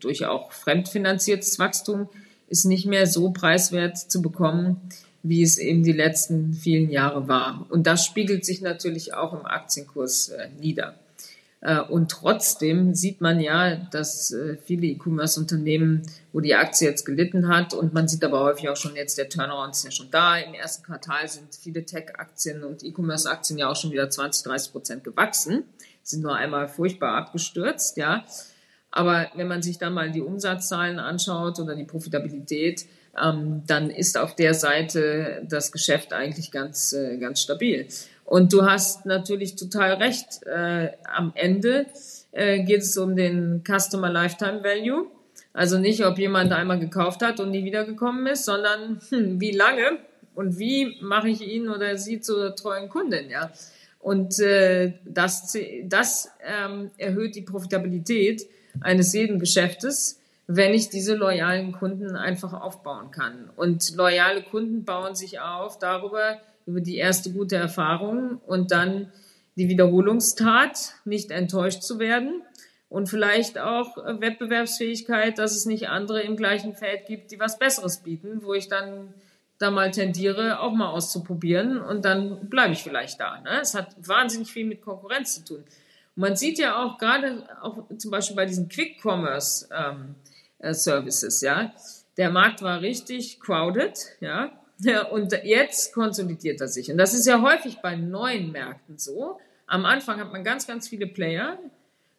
[0.00, 2.08] durch auch fremdfinanziertes Wachstum,
[2.48, 4.80] ist nicht mehr so preiswert zu bekommen,
[5.22, 7.66] wie es eben die letzten vielen Jahre war.
[7.70, 10.94] Und das spiegelt sich natürlich auch im Aktienkurs äh, nieder.
[11.62, 16.02] Äh, und trotzdem sieht man ja, dass äh, viele E-Commerce-Unternehmen,
[16.32, 19.28] wo die Aktie jetzt gelitten hat, und man sieht aber häufig auch schon jetzt, der
[19.28, 20.36] Turnaround ist ja schon da.
[20.38, 25.04] Im ersten Quartal sind viele Tech-Aktien und E-Commerce-Aktien ja auch schon wieder 20, 30 Prozent
[25.04, 25.64] gewachsen,
[26.02, 28.24] sind nur einmal furchtbar abgestürzt, ja.
[28.90, 32.84] Aber wenn man sich dann mal die Umsatzzahlen anschaut oder die Profitabilität,
[33.22, 37.86] ähm, dann ist auf der Seite das Geschäft eigentlich ganz, äh, ganz stabil.
[38.32, 40.42] Und du hast natürlich total recht.
[40.46, 41.84] Äh, am Ende
[42.30, 45.06] äh, geht es um den Customer Lifetime Value.
[45.52, 49.98] Also nicht, ob jemand einmal gekauft hat und nie wiedergekommen ist, sondern hm, wie lange
[50.34, 53.52] und wie mache ich ihn oder sie zur treuen Kundin, ja.
[54.00, 55.54] Und äh, das,
[55.84, 58.46] das ähm, erhöht die Profitabilität
[58.80, 63.50] eines jeden Geschäftes, wenn ich diese loyalen Kunden einfach aufbauen kann.
[63.56, 69.12] Und loyale Kunden bauen sich auf darüber, über die erste gute Erfahrung und dann
[69.56, 72.42] die Wiederholungstat, nicht enttäuscht zu werden
[72.88, 77.98] und vielleicht auch Wettbewerbsfähigkeit, dass es nicht andere im gleichen Feld gibt, die was Besseres
[77.98, 79.14] bieten, wo ich dann
[79.58, 83.40] da mal tendiere, auch mal auszuprobieren und dann bleibe ich vielleicht da.
[83.40, 83.60] Ne?
[83.60, 85.64] Es hat wahnsinnig viel mit Konkurrenz zu tun.
[86.16, 90.16] Und man sieht ja auch gerade auch zum Beispiel bei diesen Quick Commerce ähm,
[90.58, 91.72] äh, Services, ja,
[92.16, 94.52] der Markt war richtig crowded, ja,
[95.10, 96.90] und jetzt konsolidiert er sich.
[96.90, 99.38] Und das ist ja häufig bei neuen Märkten so.
[99.66, 101.58] Am Anfang hat man ganz, ganz viele Player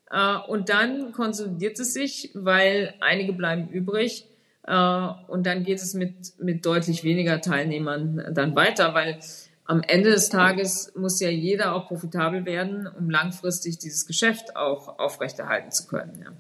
[0.10, 4.28] äh, und dann konsolidiert es sich, weil einige bleiben übrig
[4.66, 9.20] äh, und dann geht es mit, mit deutlich weniger Teilnehmern dann weiter, weil
[9.66, 15.00] am Ende des Tages muss ja jeder auch profitabel werden, um langfristig dieses Geschäft auch
[15.00, 16.22] aufrechterhalten zu können.
[16.24, 16.32] Ja.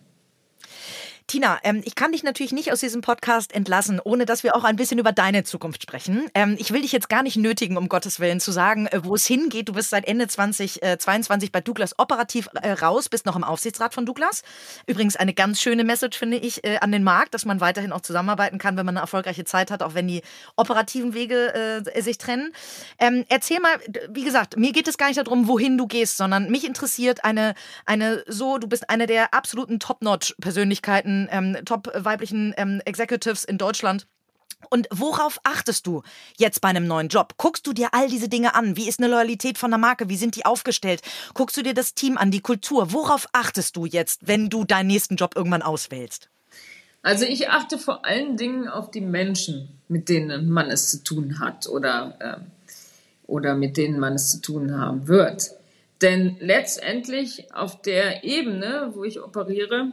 [1.28, 4.64] Tina, ähm, ich kann dich natürlich nicht aus diesem Podcast entlassen, ohne dass wir auch
[4.64, 6.26] ein bisschen über deine Zukunft sprechen.
[6.34, 9.16] Ähm, ich will dich jetzt gar nicht nötigen, um Gottes Willen zu sagen, äh, wo
[9.16, 9.70] es hingeht.
[9.70, 13.94] Du bist seit Ende 2022 äh, bei Douglas operativ äh, raus, bist noch im Aufsichtsrat
[13.94, 14.44] von Douglas.
[14.86, 18.02] Übrigens eine ganz schöne Message, finde ich, äh, an den Markt, dass man weiterhin auch
[18.02, 20.24] zusammenarbeiten kann, wenn man eine erfolgreiche Zeit hat, auch wenn die
[20.58, 22.54] operativen Wege äh, sich trennen.
[23.00, 23.74] Ähm, erzähl mal,
[24.10, 27.56] wie gesagt, mir geht es gar nicht darum, wohin du gehst, sondern mich interessiert eine,
[27.86, 33.58] eine so, du bist eine der absoluten Top-Notch-Persönlichkeiten weiblichen, ähm, top weiblichen ähm, Executives in
[33.58, 34.08] Deutschland.
[34.70, 36.04] Und worauf achtest du
[36.38, 37.34] jetzt bei einem neuen Job?
[37.38, 38.78] Guckst du dir all diese Dinge an?
[38.78, 40.08] Wie ist eine Loyalität von der Marke?
[40.08, 41.02] Wie sind die aufgestellt?
[41.34, 42.94] Guckst du dir das Team an, die Kultur?
[42.94, 46.30] Worauf achtest du jetzt, wenn du deinen nächsten Job irgendwann auswählst?
[47.02, 51.40] Also ich achte vor allen Dingen auf die Menschen, mit denen man es zu tun
[51.40, 52.70] hat oder, äh,
[53.28, 55.52] oder mit denen man es zu tun haben wird.
[56.02, 59.92] Denn letztendlich auf der Ebene, wo ich operiere,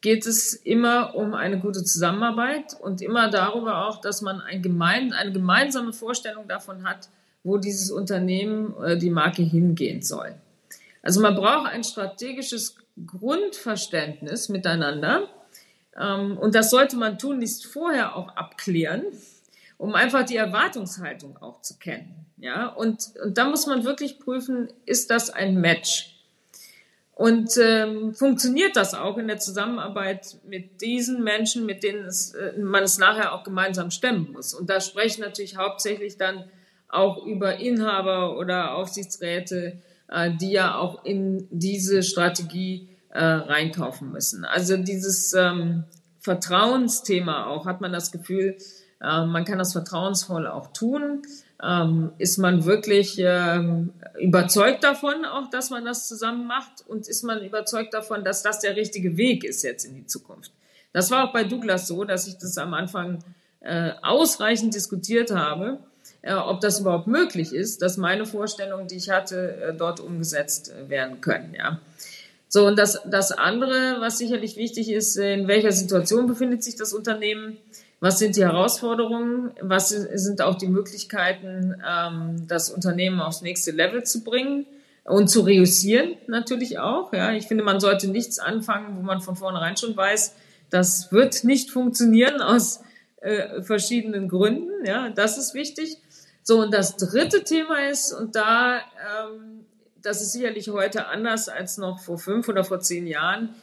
[0.00, 5.12] geht es immer um eine gute Zusammenarbeit und immer darüber auch, dass man ein gemein,
[5.12, 7.08] eine gemeinsame Vorstellung davon hat,
[7.42, 10.34] wo dieses Unternehmen, äh, die Marke hingehen soll.
[11.02, 12.76] Also man braucht ein strategisches
[13.06, 15.28] Grundverständnis miteinander
[15.98, 19.04] ähm, und das sollte man tunlichst vorher auch abklären,
[19.78, 22.26] um einfach die Erwartungshaltung auch zu kennen.
[22.36, 26.17] Ja, und, und da muss man wirklich prüfen, ist das ein Match?
[27.18, 32.56] Und ähm, funktioniert das auch in der Zusammenarbeit mit diesen Menschen, mit denen es, äh,
[32.56, 34.54] man es nachher auch gemeinsam stemmen muss?
[34.54, 36.44] Und da sprechen natürlich hauptsächlich dann
[36.88, 44.44] auch über Inhaber oder Aufsichtsräte, äh, die ja auch in diese Strategie äh, reinkaufen müssen.
[44.44, 45.86] Also dieses ähm,
[46.20, 48.58] Vertrauensthema auch, hat man das Gefühl,
[49.00, 51.22] äh, man kann das vertrauensvoll auch tun.
[51.62, 56.86] Ähm, ist man wirklich ähm, überzeugt davon, auch dass man das zusammen macht?
[56.86, 60.52] Und ist man überzeugt davon, dass das der richtige Weg ist jetzt in die Zukunft?
[60.92, 63.18] Das war auch bei Douglas so, dass ich das am Anfang
[63.60, 65.78] äh, ausreichend diskutiert habe,
[66.22, 70.72] äh, ob das überhaupt möglich ist, dass meine Vorstellungen, die ich hatte, äh, dort umgesetzt
[70.72, 71.54] äh, werden können.
[71.54, 71.80] Ja.
[72.48, 76.94] So, und das, das andere, was sicherlich wichtig ist, in welcher Situation befindet sich das
[76.94, 77.58] Unternehmen?
[78.00, 79.50] Was sind die Herausforderungen?
[79.60, 84.66] Was sind auch die Möglichkeiten, ähm, das Unternehmen aufs nächste Level zu bringen
[85.08, 87.12] und zu reüssieren natürlich auch.
[87.12, 90.34] Ja, ich finde, man sollte nichts anfangen, wo man von vornherein schon weiß,
[90.70, 92.80] das wird nicht funktionieren aus
[93.20, 94.84] äh, verschiedenen Gründen.
[94.84, 95.96] Ja, das ist wichtig.
[96.42, 99.66] So, und das dritte Thema ist, und da, ähm,
[100.02, 103.54] das ist sicherlich heute anders als noch vor fünf oder vor zehn Jahren,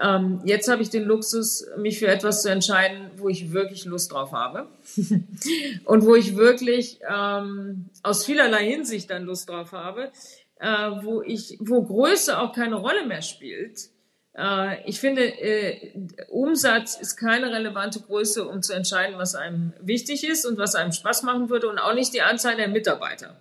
[0.00, 4.12] ähm, jetzt habe ich den Luxus, mich für etwas zu entscheiden, wo ich wirklich Lust
[4.12, 4.68] drauf habe
[5.84, 10.10] und wo ich wirklich ähm, aus vielerlei Hinsicht dann Lust drauf habe,
[10.58, 13.88] äh, wo ich, wo Größe auch keine Rolle mehr spielt.
[14.36, 15.92] Äh, ich finde, äh,
[16.28, 20.92] Umsatz ist keine relevante Größe, um zu entscheiden, was einem wichtig ist und was einem
[20.92, 23.36] Spaß machen würde und auch nicht die Anzahl der Mitarbeiter.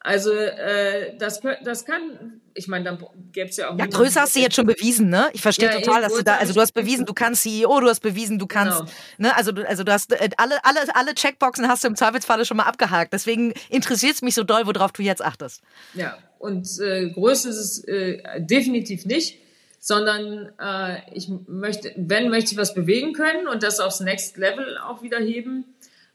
[0.00, 3.78] Also äh, das, das kann, ich meine, dann gäbe es ja auch.
[3.78, 5.28] Ja, Größe hast du jetzt schon bewiesen, ne?
[5.32, 7.88] Ich verstehe ja, total, dass du da, also du hast bewiesen, du kannst CEO, du
[7.88, 8.90] hast bewiesen, du kannst, genau.
[9.18, 9.36] ne?
[9.36, 12.56] Also du, also du hast äh, alle, alle, alle Checkboxen hast du im Zweifelsfalle schon
[12.58, 13.12] mal abgehakt.
[13.12, 15.62] Deswegen interessiert es mich so doll, worauf du jetzt achtest.
[15.94, 19.40] Ja, und äh, Größe ist es äh, definitiv nicht,
[19.80, 24.78] sondern äh, ich möchte, wenn möchte ich was bewegen können und das aufs Next Level
[24.78, 25.64] auch wieder heben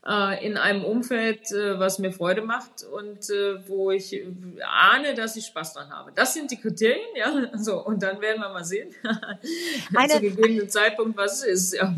[0.06, 4.26] äh, in einem Umfeld, äh, was mir Freude macht und äh, wo ich
[4.62, 6.12] ahne, dass ich Spaß dran habe.
[6.14, 7.52] Das sind die Kriterien, ja.
[7.58, 8.90] So, und dann werden wir mal sehen,
[10.10, 11.96] zu gegebenen Zeitpunkt, was es ist, ja.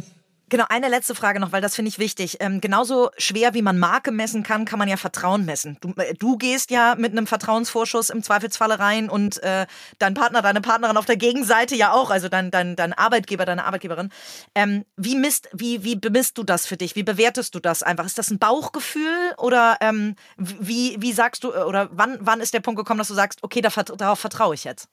[0.48, 2.38] Genau, eine letzte Frage noch, weil das finde ich wichtig.
[2.40, 5.78] Ähm, genauso schwer wie man Marke messen kann, kann man ja Vertrauen messen.
[5.82, 9.66] Du, äh, du gehst ja mit einem Vertrauensvorschuss im Zweifelsfalle rein und äh,
[9.98, 13.66] dein Partner, deine Partnerin auf der Gegenseite ja auch, also dein, dein, dein Arbeitgeber, deine
[13.66, 14.12] Arbeitgeberin.
[14.54, 16.96] Ähm, wie, misst, wie, wie bemisst du das für dich?
[16.96, 18.06] Wie bewertest du das einfach?
[18.06, 22.60] Ist das ein Bauchgefühl oder ähm, wie, wie sagst du, oder wann, wann ist der
[22.60, 24.90] Punkt gekommen, dass du sagst, okay, darauf vertraue ich jetzt?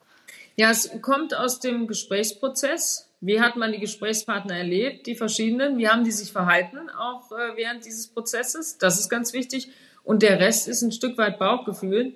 [0.57, 3.12] Ja, es kommt aus dem Gesprächsprozess.
[3.25, 5.79] Wie hat man die Gesprächspartner erlebt, die verschiedenen?
[5.79, 8.79] Wie haben die sich verhalten auch äh, während dieses Prozesses?
[8.79, 9.71] Das ist ganz wichtig.
[10.03, 12.15] Und der Rest ist ein Stück weit Bauchgefühl,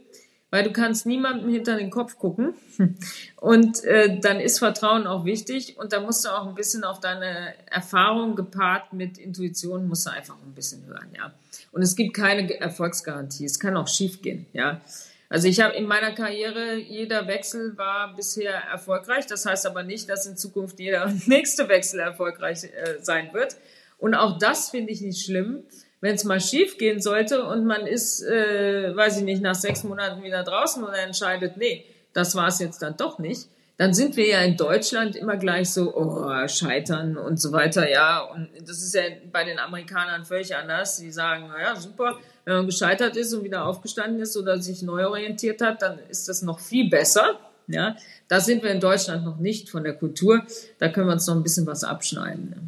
[0.50, 2.54] weil du kannst niemandem hinter den Kopf gucken.
[3.40, 5.78] Und äh, dann ist Vertrauen auch wichtig.
[5.78, 10.10] Und da musst du auch ein bisschen auf deine Erfahrung gepaart mit Intuition musst du
[10.10, 11.32] einfach ein bisschen hören, ja.
[11.70, 13.44] Und es gibt keine Erfolgsgarantie.
[13.44, 14.80] Es kann auch schief gehen, ja.
[15.28, 19.26] Also ich habe in meiner Karriere, jeder Wechsel war bisher erfolgreich.
[19.26, 23.56] Das heißt aber nicht, dass in Zukunft jeder nächste Wechsel erfolgreich äh, sein wird.
[23.98, 25.64] Und auch das finde ich nicht schlimm.
[26.00, 29.82] Wenn es mal schief gehen sollte und man ist, äh, weiß ich nicht, nach sechs
[29.82, 33.48] Monaten wieder draußen und entscheidet, nee, das war es jetzt dann doch nicht,
[33.78, 38.20] dann sind wir ja in Deutschland immer gleich so, oh, scheitern und so weiter, ja.
[38.20, 40.96] Und das ist ja bei den Amerikanern völlig anders.
[40.96, 45.06] Die sagen, naja, super, wenn man gescheitert ist und wieder aufgestanden ist oder sich neu
[45.06, 47.38] orientiert hat, dann ist das noch viel besser.
[47.66, 47.96] Ja,
[48.28, 50.46] da sind wir in Deutschland noch nicht von der Kultur.
[50.78, 52.52] Da können wir uns noch ein bisschen was abschneiden.
[52.54, 52.62] Ja.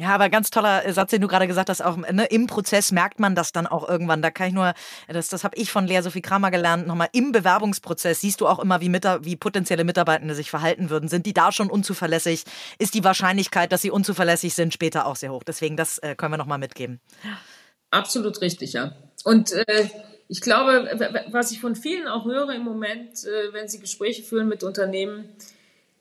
[0.00, 3.20] Ja, aber ganz toller Satz, den du gerade gesagt hast, auch ne, im Prozess merkt
[3.20, 4.22] man das dann auch irgendwann.
[4.22, 4.72] Da kann ich nur,
[5.08, 8.60] das, das habe ich von Lea Sophie Kramer gelernt, nochmal im Bewerbungsprozess siehst du auch
[8.60, 11.10] immer, wie, mit, wie potenzielle Mitarbeitende sich verhalten würden.
[11.10, 12.44] Sind die da schon unzuverlässig?
[12.78, 15.42] Ist die Wahrscheinlichkeit, dass sie unzuverlässig sind, später auch sehr hoch.
[15.46, 17.00] Deswegen, das äh, können wir nochmal mitgeben.
[17.90, 18.92] Absolut richtig, ja.
[19.24, 19.88] Und äh,
[20.28, 20.88] ich glaube,
[21.30, 25.28] was ich von vielen auch höre im Moment, äh, wenn sie Gespräche führen mit Unternehmen,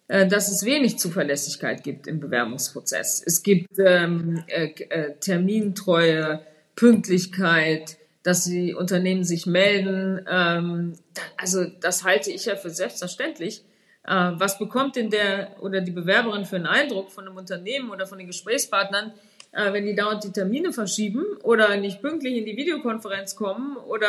[0.07, 3.23] äh, dass es wenig Zuverlässigkeit gibt im Bewerbungsprozess.
[3.25, 6.41] Es gibt ähm, äh, äh, Termintreue,
[6.75, 10.25] Pünktlichkeit, dass die Unternehmen sich melden.
[10.29, 10.93] Ähm,
[11.37, 13.63] also das halte ich ja für selbstverständlich.
[14.03, 18.07] Äh, was bekommt denn der oder die Bewerberin für einen Eindruck von einem Unternehmen oder
[18.07, 19.13] von den Gesprächspartnern,
[19.51, 24.07] äh, wenn die dauernd die Termine verschieben oder nicht pünktlich in die Videokonferenz kommen oder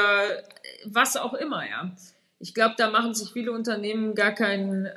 [0.84, 1.93] was auch immer, ja?
[2.38, 4.91] Ich glaube, da machen sich viele Unternehmen gar keinen äh,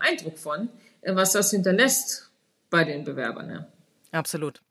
[0.00, 0.68] Eindruck von,
[1.02, 2.30] äh, was das hinterlässt
[2.70, 3.50] bei den Bewerbern.
[3.50, 3.66] Ja.
[4.12, 4.62] Absolut.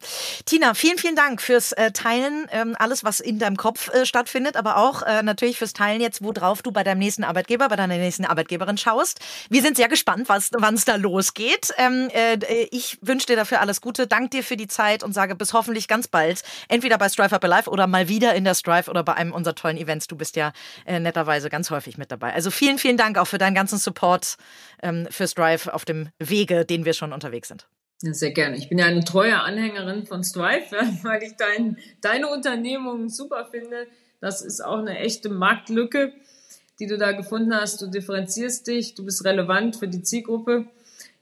[0.45, 4.55] Tina, vielen, vielen Dank fürs äh, Teilen, ähm, alles, was in deinem Kopf äh, stattfindet,
[4.55, 7.97] aber auch äh, natürlich fürs Teilen jetzt, worauf du bei deinem nächsten Arbeitgeber, bei deiner
[7.97, 9.19] nächsten Arbeitgeberin schaust.
[9.49, 11.73] Wir sind sehr gespannt, wann es da losgeht.
[11.77, 12.37] Ähm, äh,
[12.71, 15.87] ich wünsche dir dafür alles Gute, danke dir für die Zeit und sage bis hoffentlich
[15.87, 19.13] ganz bald, entweder bei Strive Up Alive oder mal wieder in der Strive oder bei
[19.13, 20.07] einem unserer tollen Events.
[20.07, 20.53] Du bist ja
[20.85, 22.33] äh, netterweise ganz häufig mit dabei.
[22.33, 24.37] Also vielen, vielen Dank auch für deinen ganzen Support
[24.81, 27.67] ähm, für Strive auf dem Wege, den wir schon unterwegs sind.
[28.01, 28.57] Ja, sehr gerne.
[28.57, 30.65] Ich bin ja eine treue Anhängerin von Strive,
[31.03, 33.87] weil ich dein, deine Unternehmung super finde.
[34.19, 36.13] Das ist auch eine echte Marktlücke,
[36.79, 37.81] die du da gefunden hast.
[37.81, 40.67] Du differenzierst dich, du bist relevant für die Zielgruppe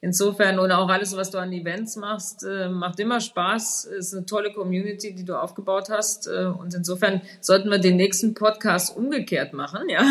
[0.04, 3.86] insofern und auch alles, was du an Events machst, äh, macht immer Spaß.
[3.86, 6.28] Ist eine tolle Community, die du aufgebaut hast.
[6.28, 9.88] Äh, und insofern sollten wir den nächsten Podcast umgekehrt machen.
[9.90, 10.04] Ja,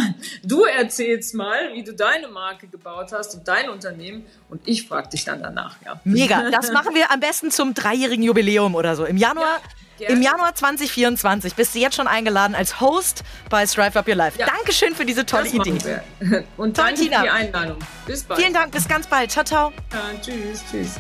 [0.43, 5.11] du erzählst mal, wie du deine Marke gebaut hast und dein Unternehmen, und ich frage
[5.11, 5.77] dich dann danach.
[5.85, 6.01] Ja.
[6.05, 6.51] Mega.
[6.51, 9.61] Das machen wir am besten zum dreijährigen Jubiläum oder so im Januar.
[9.63, 9.83] Ja.
[10.09, 14.39] Im Januar 2024 bist du jetzt schon eingeladen als Host bei Strive Up Your Life.
[14.39, 14.47] Ja.
[14.47, 16.03] Dankeschön für diese tolle Idee.
[16.21, 16.45] Wir.
[16.57, 17.19] Und danke Tina.
[17.19, 17.79] für die Einladung.
[18.07, 18.41] Bis bald.
[18.41, 19.31] Vielen Dank, bis ganz bald.
[19.31, 19.73] Ciao, ciao.
[19.93, 20.97] Ja, tschüss, tschüss.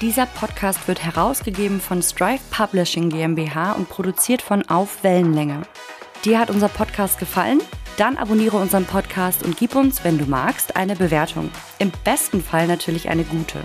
[0.00, 5.62] Dieser Podcast wird herausgegeben von Strive Publishing GmbH und produziert von Auf Wellenlänge.
[6.24, 7.60] Dir hat unser Podcast gefallen?
[7.96, 11.50] Dann abonniere unseren Podcast und gib uns, wenn du magst, eine Bewertung.
[11.78, 13.62] Im besten Fall natürlich eine gute.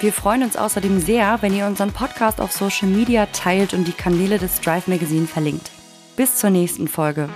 [0.00, 3.92] Wir freuen uns außerdem sehr, wenn ihr unseren Podcast auf Social Media teilt und die
[3.92, 5.72] Kanäle des Drive Magazine verlinkt.
[6.14, 7.28] Bis zur nächsten Folge.